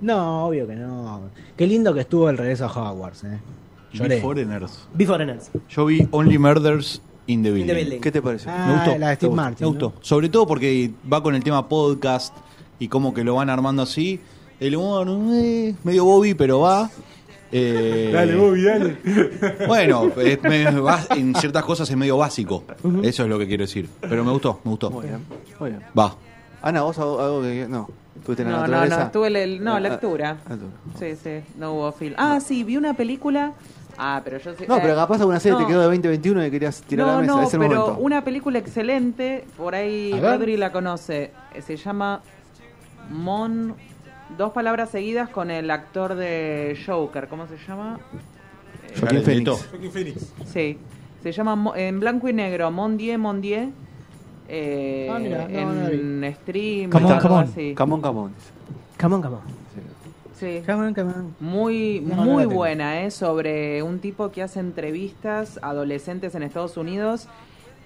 No, 0.00 0.46
obvio 0.48 0.66
que 0.66 0.74
no. 0.74 1.20
Qué 1.56 1.66
lindo 1.68 1.94
que 1.94 2.00
estuvo 2.00 2.28
el 2.28 2.38
regreso 2.38 2.64
a 2.64 2.90
Hogwarts, 2.92 3.22
eh. 3.22 3.38
Lloré. 3.92 4.16
Beforeigners. 4.16 4.86
Beforeigners. 4.94 5.50
Yo 5.68 5.86
vi 5.86 6.06
Only 6.10 6.38
Murders 6.38 7.02
in 7.26 7.42
the 7.42 7.50
Building. 7.50 7.66
the 7.66 7.74
Building. 7.74 8.00
¿Qué 8.00 8.10
te 8.12 8.22
pareció? 8.22 8.50
Ah, 8.52 8.66
Me 8.66 8.74
gustó. 8.74 8.98
la 8.98 9.08
de 9.10 9.14
Steve 9.16 9.34
Martin, 9.34 9.64
Me 9.64 9.66
gustó. 9.68 9.92
¿no? 9.96 10.02
Sobre 10.04 10.28
todo 10.28 10.46
porque 10.46 10.90
va 11.12 11.22
con 11.22 11.34
el 11.34 11.42
tema 11.44 11.68
podcast 11.68 12.34
y 12.78 12.88
como 12.88 13.12
que 13.14 13.22
lo 13.24 13.34
van 13.36 13.50
armando 13.50 13.82
así. 13.82 14.20
El 14.60 14.76
humor, 14.76 15.06
eh, 15.34 15.74
medio 15.84 16.04
Bobby, 16.04 16.34
pero 16.34 16.60
va. 16.60 16.88
Eh, 17.54 18.10
Dale, 18.12 18.34
Bobby, 18.36 18.62
dale. 18.62 18.96
Bueno, 19.66 20.10
es 20.16 20.42
me- 20.42 20.70
va- 20.80 21.04
en 21.10 21.34
ciertas 21.34 21.64
cosas 21.64 21.90
es 21.90 21.96
medio 21.96 22.16
básico. 22.16 22.64
Eso 23.02 23.22
es 23.24 23.28
lo 23.28 23.38
que 23.38 23.46
quiero 23.46 23.64
decir. 23.64 23.88
Pero 24.00 24.24
me 24.24 24.30
gustó, 24.32 24.60
me 24.64 24.70
gustó. 24.70 24.90
Muy 24.90 25.06
bien, 25.06 25.18
muy 25.60 25.70
bien. 25.70 25.82
Va. 25.98 26.14
Ana, 26.62 26.82
vos 26.82 26.96
algo, 26.98 27.20
algo 27.20 27.42
que. 27.42 27.66
No, 27.68 27.88
estuviste 28.16 28.44
en 28.44 28.52
la 28.52 28.66
No, 28.66 28.66
no, 28.68 28.86
no, 28.86 29.02
estuve 29.02 29.30
le- 29.30 29.58
no, 29.58 29.74
Ah, 29.74 29.80
lectura. 29.80 30.38
ah, 30.46 30.50
lectura. 30.50 30.72
Sí, 30.98 31.20
sí, 31.22 31.44
no 31.58 31.72
hubo 31.74 31.92
film. 31.92 32.14
Ah, 32.16 32.38
sí, 32.40 32.64
vi 32.64 32.76
una 32.76 32.94
película. 32.94 33.52
Ah, 33.98 34.20
pero 34.24 34.38
yo 34.38 34.54
sé. 34.54 34.66
No, 34.66 34.76
pero 34.80 34.92
eh, 34.94 34.96
capaz 34.96 35.20
alguna 35.20 35.38
serie 35.40 35.58
no. 35.58 35.64
te 35.64 35.70
quedó 35.70 35.80
de 35.80 35.84
2021 35.86 36.46
y 36.46 36.50
querías 36.50 36.80
tirar 36.82 37.08
a 37.08 37.12
la 37.14 37.18
mesa. 37.20 37.32
no, 37.34 37.42
es 37.42 37.54
el 37.54 37.60
pero 37.60 37.80
momento. 37.80 38.00
una 38.02 38.24
película 38.24 38.58
excelente, 38.58 39.44
por 39.56 39.74
ahí. 39.74 40.18
Rodri 40.20 40.56
la 40.56 40.72
conoce, 40.72 41.30
eh, 41.54 41.62
se 41.62 41.76
llama 41.76 42.20
Mon, 43.10 43.74
dos 44.38 44.52
palabras 44.52 44.90
seguidas 44.90 45.28
con 45.28 45.50
el 45.50 45.70
actor 45.70 46.14
de 46.14 46.78
Joker, 46.86 47.28
¿cómo 47.28 47.46
se 47.46 47.56
llama? 47.66 47.98
Eh, 48.88 48.94
Joaquín 48.98 49.22
Jared 49.22 49.24
Phoenix. 49.44 49.92
Phoenix. 49.92 50.32
Sí, 50.46 50.78
se 51.22 51.32
llama 51.32 51.54
Mo- 51.56 51.74
en 51.76 52.00
blanco 52.00 52.28
y 52.28 52.32
negro, 52.32 52.70
Mondier, 52.70 53.18
Mondier, 53.18 53.68
eh, 54.48 55.08
Ah, 55.12 55.18
mira, 55.18 55.46
no, 55.48 55.72
no 55.74 55.82
la 55.82 55.90
en 55.90 56.34
stream, 56.42 56.90
Come 56.90 57.06
on, 57.06 57.12
algo 57.12 57.22
come 57.28 57.34
on. 57.40 57.44
así. 57.44 57.74
Camón, 57.74 58.00
camón. 58.00 58.32
Sí. 60.42 60.60
Come 60.66 60.88
on, 60.88 60.94
come 60.94 61.12
on. 61.12 61.36
Muy, 61.38 62.00
No, 62.04 62.16
no 62.16 62.22
muy 62.24 62.42
tengo. 62.42 62.54
buena, 62.56 63.02
¿eh? 63.02 63.12
Sobre 63.12 63.80
un 63.84 64.00
tipo 64.00 64.32
que 64.32 64.42
hace 64.42 64.58
entrevistas 64.58 65.60
a 65.62 65.68
adolescentes 65.70 66.34
en 66.34 66.42
Estados 66.42 66.76
Unidos. 66.76 67.28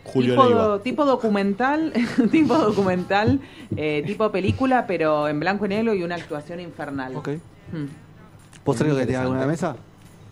Julio 0.05 0.33
tipo, 0.35 0.45
Leiva. 0.47 0.63
do- 0.63 0.81
tipo 0.81 1.05
documental, 1.05 1.93
tipo 2.31 2.57
documental, 2.57 3.41
eh, 3.77 4.03
tipo 4.07 4.31
película, 4.31 4.87
pero 4.87 5.29
en 5.29 5.39
blanco 5.39 5.67
y 5.67 5.69
negro 5.69 5.93
y 5.93 6.03
una 6.03 6.15
actuación 6.15 6.61
infernal. 6.61 7.15
Ok. 7.17 7.29
Hmm. 7.73 7.87
¿Vos 8.65 8.77
que 8.79 8.85
te 8.85 9.15
en 9.15 9.39
la 9.39 9.47
mesa? 9.47 9.77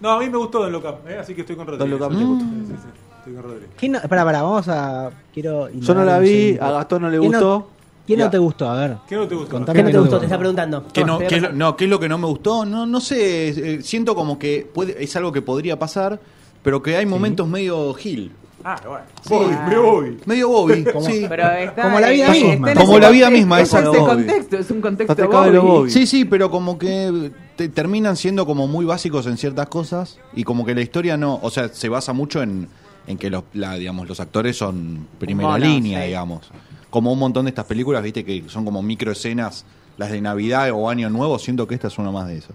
No, 0.00 0.10
a 0.12 0.18
mí 0.18 0.30
me 0.30 0.38
gustó 0.38 0.60
Don 0.60 0.72
Look 0.72 0.84
Up, 0.86 1.08
¿eh? 1.10 1.18
así 1.18 1.34
que 1.34 1.42
estoy 1.42 1.56
con 1.56 1.66
Rodri. 1.66 1.78
Don 1.80 1.90
Look 1.90 2.02
Up 2.02 2.16
te 2.18 2.24
gusta. 2.24 2.44
Sí, 2.44 2.50
sí, 2.68 2.72
sí, 2.82 2.88
estoy 3.18 3.34
con 3.34 3.42
Rodri. 3.42 3.66
¿Quién 3.76 3.92
no, 3.92 3.98
espera, 3.98 4.24
pará, 4.24 4.42
vamos 4.42 4.66
a. 4.68 5.10
Quiero. 5.32 5.68
Yo 5.70 5.94
no 5.94 6.04
la 6.04 6.18
vi, 6.20 6.56
a 6.60 6.70
Gastón 6.70 7.02
no 7.02 7.10
le 7.10 7.18
¿Quién 7.18 7.32
gustó. 7.32 7.68
¿Quién 8.06 8.18
Ya. 8.18 8.24
no 8.26 8.30
te 8.30 8.38
gustó? 8.38 8.68
A 8.70 8.80
ver. 8.80 8.96
¿Qué 9.08 9.16
no 9.16 9.26
te 9.26 9.34
gustó? 9.34 9.50
Contame 9.52 9.78
¿Qué 9.78 9.82
no 9.84 9.90
te 9.90 9.98
gustó? 9.98 10.16
te 10.16 10.20
Te 10.20 10.26
está 10.26 10.38
preguntando. 10.38 10.84
¿Qué 10.92 11.04
no, 11.04 11.18
qué 11.18 11.24
es 11.26 11.30
lo- 11.32 11.36
pensando. 11.48 11.64
no, 11.64 11.76
¿Qué 11.76 11.84
es 11.84 11.90
lo 11.90 12.00
que 12.00 12.08
no 12.08 12.18
me 12.18 12.26
gustó? 12.26 12.64
No, 12.66 12.84
no 12.86 13.00
sé. 13.00 13.48
eh, 13.76 13.82
siento 13.82 14.14
como 14.14 14.38
que 14.38 14.68
puede, 14.72 15.02
es 15.02 15.16
algo 15.16 15.32
que 15.32 15.40
podría 15.42 15.78
pasar, 15.78 16.20
pero 16.62 16.82
que 16.82 16.96
hay 16.96 17.06
momentos 17.06 17.48
medio 17.48 17.94
gil. 17.94 18.32
Ah, 18.66 18.80
bueno. 18.86 19.04
Voy, 19.28 19.54
me 19.68 19.76
voy. 19.78 20.18
Medio 20.24 20.48
Bobby, 20.48 20.86
sí. 21.06 21.26
Pero 21.28 21.50
está, 21.50 21.82
Como 21.82 22.00
la 22.00 22.08
vida 22.08 22.30
misma. 22.30 22.48
está 22.68 22.70
en 22.72 22.78
Como 22.78 22.92
ese 22.92 23.00
la 23.02 23.10
vida 23.10 23.30
misma, 23.30 23.60
es 23.60 23.68
exacto. 23.68 23.90
ese 23.90 24.00
Bobby. 24.00 24.14
contexto, 24.14 24.56
es 24.58 24.70
un 24.70 24.80
contexto 24.80 25.12
Está 25.12 25.22
cerca 25.24 25.42
de 25.44 25.50
lo 25.52 25.62
Bobby. 25.62 25.74
Bobby. 25.80 25.90
Sí, 25.90 26.06
sí, 26.06 26.24
pero 26.24 26.50
como 26.50 26.78
que 26.78 27.30
te- 27.56 27.68
terminan 27.68 28.16
siendo 28.16 28.46
como 28.46 28.66
muy 28.66 28.86
básicos 28.86 29.26
en 29.26 29.36
ciertas 29.36 29.66
cosas 29.68 30.18
y 30.34 30.44
como 30.44 30.64
que 30.64 30.74
la 30.74 30.80
historia 30.80 31.18
no, 31.18 31.38
o 31.42 31.50
sea, 31.50 31.68
se 31.68 31.90
basa 31.90 32.14
mucho 32.14 32.42
en, 32.42 32.68
en 33.06 33.18
que 33.18 33.28
los, 33.28 33.44
la, 33.52 33.74
digamos, 33.76 34.08
los 34.08 34.18
actores 34.18 34.56
son 34.56 35.08
primera 35.18 35.50
Monos, 35.50 35.68
línea, 35.68 36.00
sí. 36.00 36.06
digamos. 36.06 36.50
Como 36.94 37.12
un 37.12 37.18
montón 37.18 37.46
de 37.46 37.48
estas 37.48 37.64
películas, 37.64 38.04
viste, 38.04 38.24
que 38.24 38.44
son 38.46 38.64
como 38.64 38.80
microescenas, 38.80 39.64
las 39.96 40.12
de 40.12 40.20
Navidad 40.20 40.70
o 40.72 40.88
Año 40.88 41.10
Nuevo, 41.10 41.40
siento 41.40 41.66
que 41.66 41.74
esta 41.74 41.88
es 41.88 41.98
una 41.98 42.12
más 42.12 42.28
de 42.28 42.36
esas. 42.36 42.52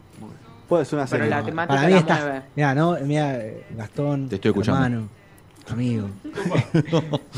Puede 0.69 0.86
ser 0.86 0.97
una 0.97 1.08
Pero 1.08 1.23
serie. 1.25 1.30
la 1.30 1.43
temática 1.43 1.75
Para 1.75 1.88
mí 1.88 1.93
la 1.93 1.99
está. 1.99 2.15
mueve. 2.21 2.41
Mira, 2.56 2.73
no, 2.73 2.97
mira, 3.04 3.36
eh, 3.36 3.65
Gastón. 3.75 4.30
Te 4.30 4.36
estoy 4.36 4.52
escuchando. 4.52 4.82
Hermano, 4.86 5.10
amigo. 5.69 6.08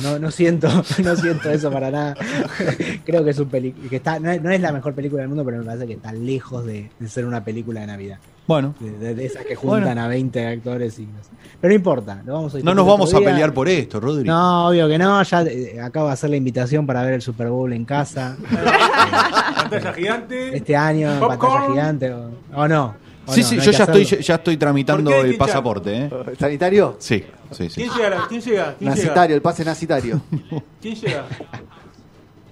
No, 0.04 0.20
no 0.20 0.30
siento, 0.30 0.68
no 1.04 1.16
siento 1.16 1.50
eso 1.50 1.72
para 1.72 1.90
nada. 1.90 2.16
Creo 3.04 3.24
que 3.24 3.32
es 3.32 3.40
un 3.40 3.50
peli 3.50 3.72
que 3.72 3.96
está, 3.96 4.20
no 4.20 4.30
es, 4.30 4.40
no 4.40 4.52
es 4.52 4.62
la 4.62 4.72
mejor 4.72 4.94
película 4.94 5.22
del 5.24 5.30
mundo, 5.30 5.44
pero 5.44 5.58
me 5.58 5.64
parece 5.66 5.88
que 5.88 5.94
está 5.94 6.12
lejos 6.14 6.64
de, 6.68 6.92
de 7.00 7.10
ser 7.10 7.26
una 7.26 7.44
película 7.44 7.82
de 7.82 7.88
Navidad. 7.88 8.20
Bueno, 8.52 8.76
De, 8.80 9.26
esas 9.26 9.46
que 9.46 9.56
juntan 9.56 9.98
a 9.98 10.08
20 10.08 10.46
actores 10.48 11.00
y 11.00 11.04
no 11.06 11.24
sé. 11.24 11.30
Pero 11.62 11.72
no 11.72 11.76
importa, 11.76 12.22
lo 12.26 12.34
vamos 12.34 12.56
a 12.56 12.60
no 12.60 12.74
nos 12.74 12.86
vamos 12.88 13.14
a 13.14 13.20
pelear 13.20 13.54
por 13.54 13.70
esto, 13.70 14.00
Rodri. 14.00 14.28
No, 14.28 14.68
obvio 14.68 14.88
que 14.88 14.98
no, 14.98 15.22
ya 15.24 15.44
eh, 15.44 15.80
acabo 15.80 16.08
de 16.08 16.14
hacer 16.14 16.30
la 16.32 16.36
invitación 16.36 16.86
para 16.88 17.04
ver 17.04 17.14
el 17.14 17.22
Super 17.22 17.50
Bowl 17.50 17.72
en 17.72 17.86
casa. 17.86 18.36
Pantalla 19.56 19.94
gigante. 19.94 20.58
Este 20.58 20.76
año, 20.76 21.14
en 21.14 21.20
Popcorn. 21.20 21.40
pantalla 21.40 21.72
gigante, 21.72 22.14
o, 22.14 22.32
o 22.56 22.68
no. 22.68 22.96
o 23.26 23.34
Sí, 23.34 23.42
no, 23.42 23.48
sí, 23.48 23.58
no 23.58 23.64
yo 23.64 23.72
ya 23.72 23.84
estoy, 23.84 24.06
ya 24.06 24.36
estoy 24.36 24.58
tramitando 24.58 25.04
¿Por 25.12 25.20
qué 25.20 25.26
hay 25.26 25.30
el 25.32 25.38
pasaporte, 25.38 25.98
¿eh? 25.98 26.10
¿Sanitario? 26.40 26.98
Sí, 27.00 27.24
sí, 27.52 27.70
sí. 27.70 27.82
¿Quién 27.82 27.90
llega? 27.94 28.26
¿Quién 28.28 28.42
llega? 28.42 28.76
¿Quién 28.78 28.90
Nacitario, 28.90 29.22
llega? 29.22 29.36
el 29.36 29.42
pase 29.42 29.64
nacitario. 29.64 30.22
¿Quién 30.82 30.96
llega? 30.96 31.26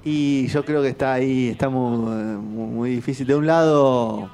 Y 0.05 0.47
yo 0.47 0.63
creo 0.63 0.81
que 0.81 0.89
está 0.89 1.13
ahí, 1.13 1.49
está 1.49 1.67
muy, 1.67 2.37
muy 2.37 2.89
difícil. 2.91 3.27
De 3.27 3.35
un 3.35 3.45
lado, 3.45 4.29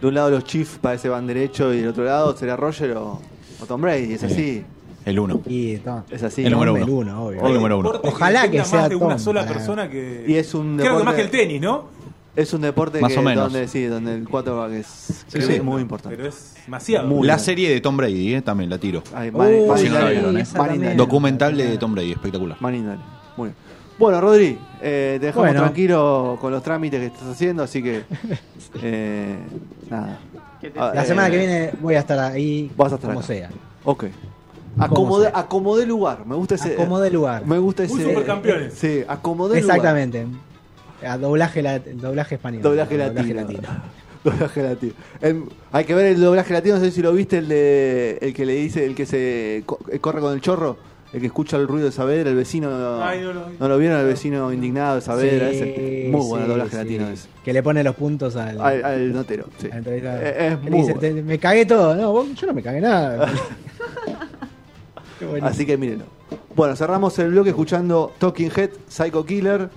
de 0.00 0.06
un 0.06 0.14
lado 0.14 0.30
los 0.30 0.44
Chiefs 0.44 0.78
parece 0.80 1.08
van 1.08 1.26
derecho 1.26 1.72
y 1.74 1.78
del 1.78 1.88
otro 1.88 2.04
lado 2.04 2.36
será 2.36 2.56
Roger 2.56 2.92
o, 2.96 3.20
o 3.60 3.66
Tom 3.66 3.80
Brady. 3.80 4.12
Es 4.14 4.22
así, 4.24 4.62
El 5.04 5.18
uno. 5.18 5.40
Y, 5.46 5.78
no, 5.84 6.04
es 6.10 6.22
así. 6.22 6.44
El 6.44 6.52
número 6.52 6.76
el 6.76 6.88
uno. 6.88 7.26
obvio. 7.26 7.46
El 7.46 7.54
número 7.54 7.78
uno. 7.78 7.92
Deporte 7.92 8.08
Ojalá 8.08 8.42
que 8.42 8.46
dependa 8.58 8.64
sea 8.64 8.80
más 8.80 8.88
de 8.90 8.96
una 8.96 9.08
Tom, 9.16 9.18
sola 9.18 9.40
para- 9.42 9.52
persona 9.54 9.90
que. 9.90 10.24
Y 10.28 10.34
es 10.34 10.54
un 10.54 10.76
Creo 10.76 10.98
que 10.98 11.04
más 11.04 11.14
que 11.14 11.20
el 11.22 11.26
deporte, 11.28 11.46
tenis, 11.46 11.60
¿no? 11.62 11.98
es 12.36 12.52
un 12.52 12.60
deporte 12.60 13.00
Más 13.00 13.12
que 13.12 13.18
o 13.18 13.22
menos. 13.22 13.44
donde 13.52 13.66
sí, 13.66 13.84
donde 13.86 14.14
el 14.14 14.28
quarterback 14.28 14.70
es, 14.72 14.86
Sí, 15.26 15.38
es 15.38 15.46
sí. 15.46 15.60
muy 15.60 15.82
importante. 15.82 16.16
Pero 16.16 16.28
es 16.28 16.54
demasiado. 16.66 17.08
Muy 17.08 17.26
La 17.26 17.34
bien. 17.34 17.44
serie 17.44 17.70
de 17.70 17.80
Tom 17.80 17.96
Brady, 17.96 18.34
¿eh? 18.34 18.42
También 18.42 18.70
la 18.70 18.78
tiro. 18.78 19.02
Ay, 19.12 19.30
Uy, 19.34 19.78
sí, 19.78 19.88
no 19.88 19.98
la 19.98 20.10
vieron, 20.10 20.38
¿eh? 20.38 20.94
Documental 20.94 21.56
de 21.56 21.76
Tom 21.78 21.94
Brady, 21.94 22.12
espectacular. 22.12 22.56
Manning 22.60 22.86
Dale. 22.86 23.00
Muy 23.36 23.48
bien. 23.48 23.56
Bueno, 23.98 24.20
Rodri, 24.20 24.58
eh, 24.80 25.16
te 25.20 25.26
dejamos 25.26 25.48
Bueno. 25.48 25.60
tranquilo 25.62 26.38
con 26.40 26.52
los 26.52 26.62
trámites 26.62 27.00
que 27.00 27.06
estás 27.06 27.24
haciendo, 27.28 27.64
así 27.64 27.82
que 27.82 28.02
eh, 28.82 29.36
nada. 29.90 30.18
¿Qué 30.60 30.70
te- 30.70 30.78
Ah, 30.78 30.92
La 30.94 31.02
eh, 31.02 31.06
semana 31.06 31.30
que 31.30 31.38
viene 31.38 31.70
voy 31.80 31.94
a 31.94 32.00
estar 32.00 32.18
ahí 32.18 32.70
Vas 32.76 32.92
a 32.92 32.94
estar 32.96 33.08
como 33.10 33.20
acá. 33.20 33.26
sea. 33.26 33.50
Ok. 33.84 34.04
Acomodé, 34.78 35.30
sea. 35.30 35.38
acomodé 35.38 35.86
lugar. 35.86 36.24
Me 36.26 36.36
gusta 36.36 36.54
ese. 36.54 36.74
Acomodé 36.74 37.10
lugar. 37.10 37.44
Me 37.44 37.58
gusta 37.58 37.84
ese. 37.84 37.94
Muy 37.94 38.04
supercampeones. 38.04 38.74
Sí, 38.74 39.02
acomodé 39.08 39.60
lugar. 39.60 39.76
Exactamente. 39.76 40.26
A 41.04 41.16
doblaje, 41.18 41.62
doblaje 41.94 42.34
español. 42.36 42.62
Doblaje 42.62 42.96
latino. 42.96 43.60
Doblaje 44.24 44.62
latino. 44.62 44.92
El- 45.20 45.44
hay 45.72 45.84
que 45.84 45.94
ver 45.94 46.06
el 46.06 46.20
doblaje 46.20 46.52
latino, 46.52 46.76
no 46.76 46.80
sé 46.84 46.90
si 46.92 47.02
lo 47.02 47.12
viste, 47.12 47.38
el 47.38 47.48
de 47.48 48.18
el 48.20 48.34
que 48.34 48.44
le 48.44 48.54
dice, 48.54 48.84
el 48.84 48.94
que 48.94 49.06
se 49.06 49.62
co- 49.66 49.78
eh, 49.90 49.98
corre 50.00 50.20
con 50.20 50.32
el 50.34 50.40
chorro, 50.40 50.76
el 51.12 51.20
que 51.20 51.26
escucha 51.26 51.56
el 51.56 51.66
ruido 51.66 51.86
de 51.86 51.92
Saavedra, 51.92 52.30
el 52.30 52.36
vecino. 52.36 53.02
Ay, 53.02 53.20
no 53.22 53.32
lo 53.32 53.46
vi. 53.46 53.56
¿No 53.58 53.68
lo 53.68 53.78
vieron? 53.78 53.98
El 54.00 54.06
vecino 54.06 54.52
indignado 54.52 54.96
de 54.96 55.00
Saavedra. 55.00 55.50
Sí, 55.50 55.56
ese. 55.56 56.08
Muy 56.10 56.26
bueno 56.26 56.44
sí, 56.44 56.50
doblaje 56.50 56.70
sí. 56.70 56.76
latino 56.76 57.08
ese. 57.08 57.28
Que 57.44 57.52
le 57.52 57.62
pone 57.62 57.82
los 57.82 57.94
puntos 57.94 58.36
al, 58.36 58.60
Al, 58.60 58.84
al 58.84 59.12
notero, 59.12 59.46
sí. 59.58 59.68
al. 59.72 59.82
Eh, 59.86 60.48
es 60.52 60.60
muy 60.62 60.80
dice, 60.80 60.94
bueno. 60.94 61.00
"Te- 61.00 61.22
me 61.22 61.38
cagué 61.38 61.64
todo. 61.66 61.94
No, 61.94 62.12
vos- 62.12 62.34
yo 62.34 62.46
no 62.46 62.52
me 62.54 62.62
cagué 62.62 62.80
nada. 62.80 63.26
Qué 65.18 65.24
buenísimo. 65.24 65.48
Así 65.48 65.66
que 65.66 65.76
mírenlo. 65.76 66.04
Bueno, 66.54 66.76
cerramos 66.76 67.18
el 67.18 67.30
bloque 67.30 67.50
escuchando 67.50 68.12
Talking 68.18 68.50
Head, 68.54 68.70
Psycho 68.88 69.24
Killer. 69.24 69.70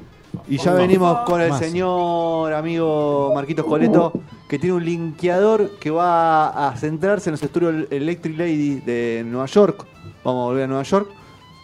Y 0.47 0.57
ya 0.57 0.73
venimos 0.73 1.19
con 1.25 1.41
el 1.41 1.53
señor 1.53 2.53
amigo 2.53 3.31
Marquitos 3.35 3.65
Coleto, 3.65 4.13
que 4.47 4.57
tiene 4.59 4.75
un 4.75 4.85
linkeador 4.85 5.71
que 5.79 5.91
va 5.91 6.69
a 6.69 6.75
centrarse 6.77 7.29
en 7.29 7.31
los 7.33 7.43
estudios 7.43 7.85
Electric 7.91 8.37
Lady 8.37 8.75
de 8.79 9.23
Nueva 9.25 9.45
York. 9.47 9.85
Vamos 10.23 10.43
a 10.43 10.45
volver 10.45 10.63
a 10.63 10.67
Nueva 10.67 10.83
York. 10.83 11.09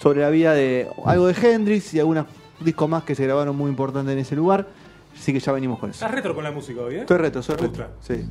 Sobre 0.02 0.22
la 0.22 0.30
vida 0.30 0.54
de 0.54 0.88
algo 1.06 1.28
de 1.28 1.34
Hendrix 1.34 1.94
y 1.94 2.00
algunos 2.00 2.26
discos 2.60 2.90
más 2.90 3.04
que 3.04 3.16
se 3.16 3.24
grabaron 3.24 3.56
muy 3.56 3.70
importantes 3.70 4.14
en 4.14 4.20
ese 4.20 4.36
lugar. 4.36 4.68
Así 5.16 5.34
que 5.34 5.40
ya 5.40 5.52
venimos 5.52 5.80
con 5.80 5.90
eso. 5.90 5.98
Estás 5.98 6.12
retro 6.12 6.36
con 6.36 6.44
la 6.44 6.52
música 6.52 6.82
hoy, 6.82 6.96
¿eh? 6.96 7.00
Estoy 7.00 7.18
reto, 7.18 7.42
soy 7.42 7.56
gusta. 7.58 7.90
Sí. 8.02 8.26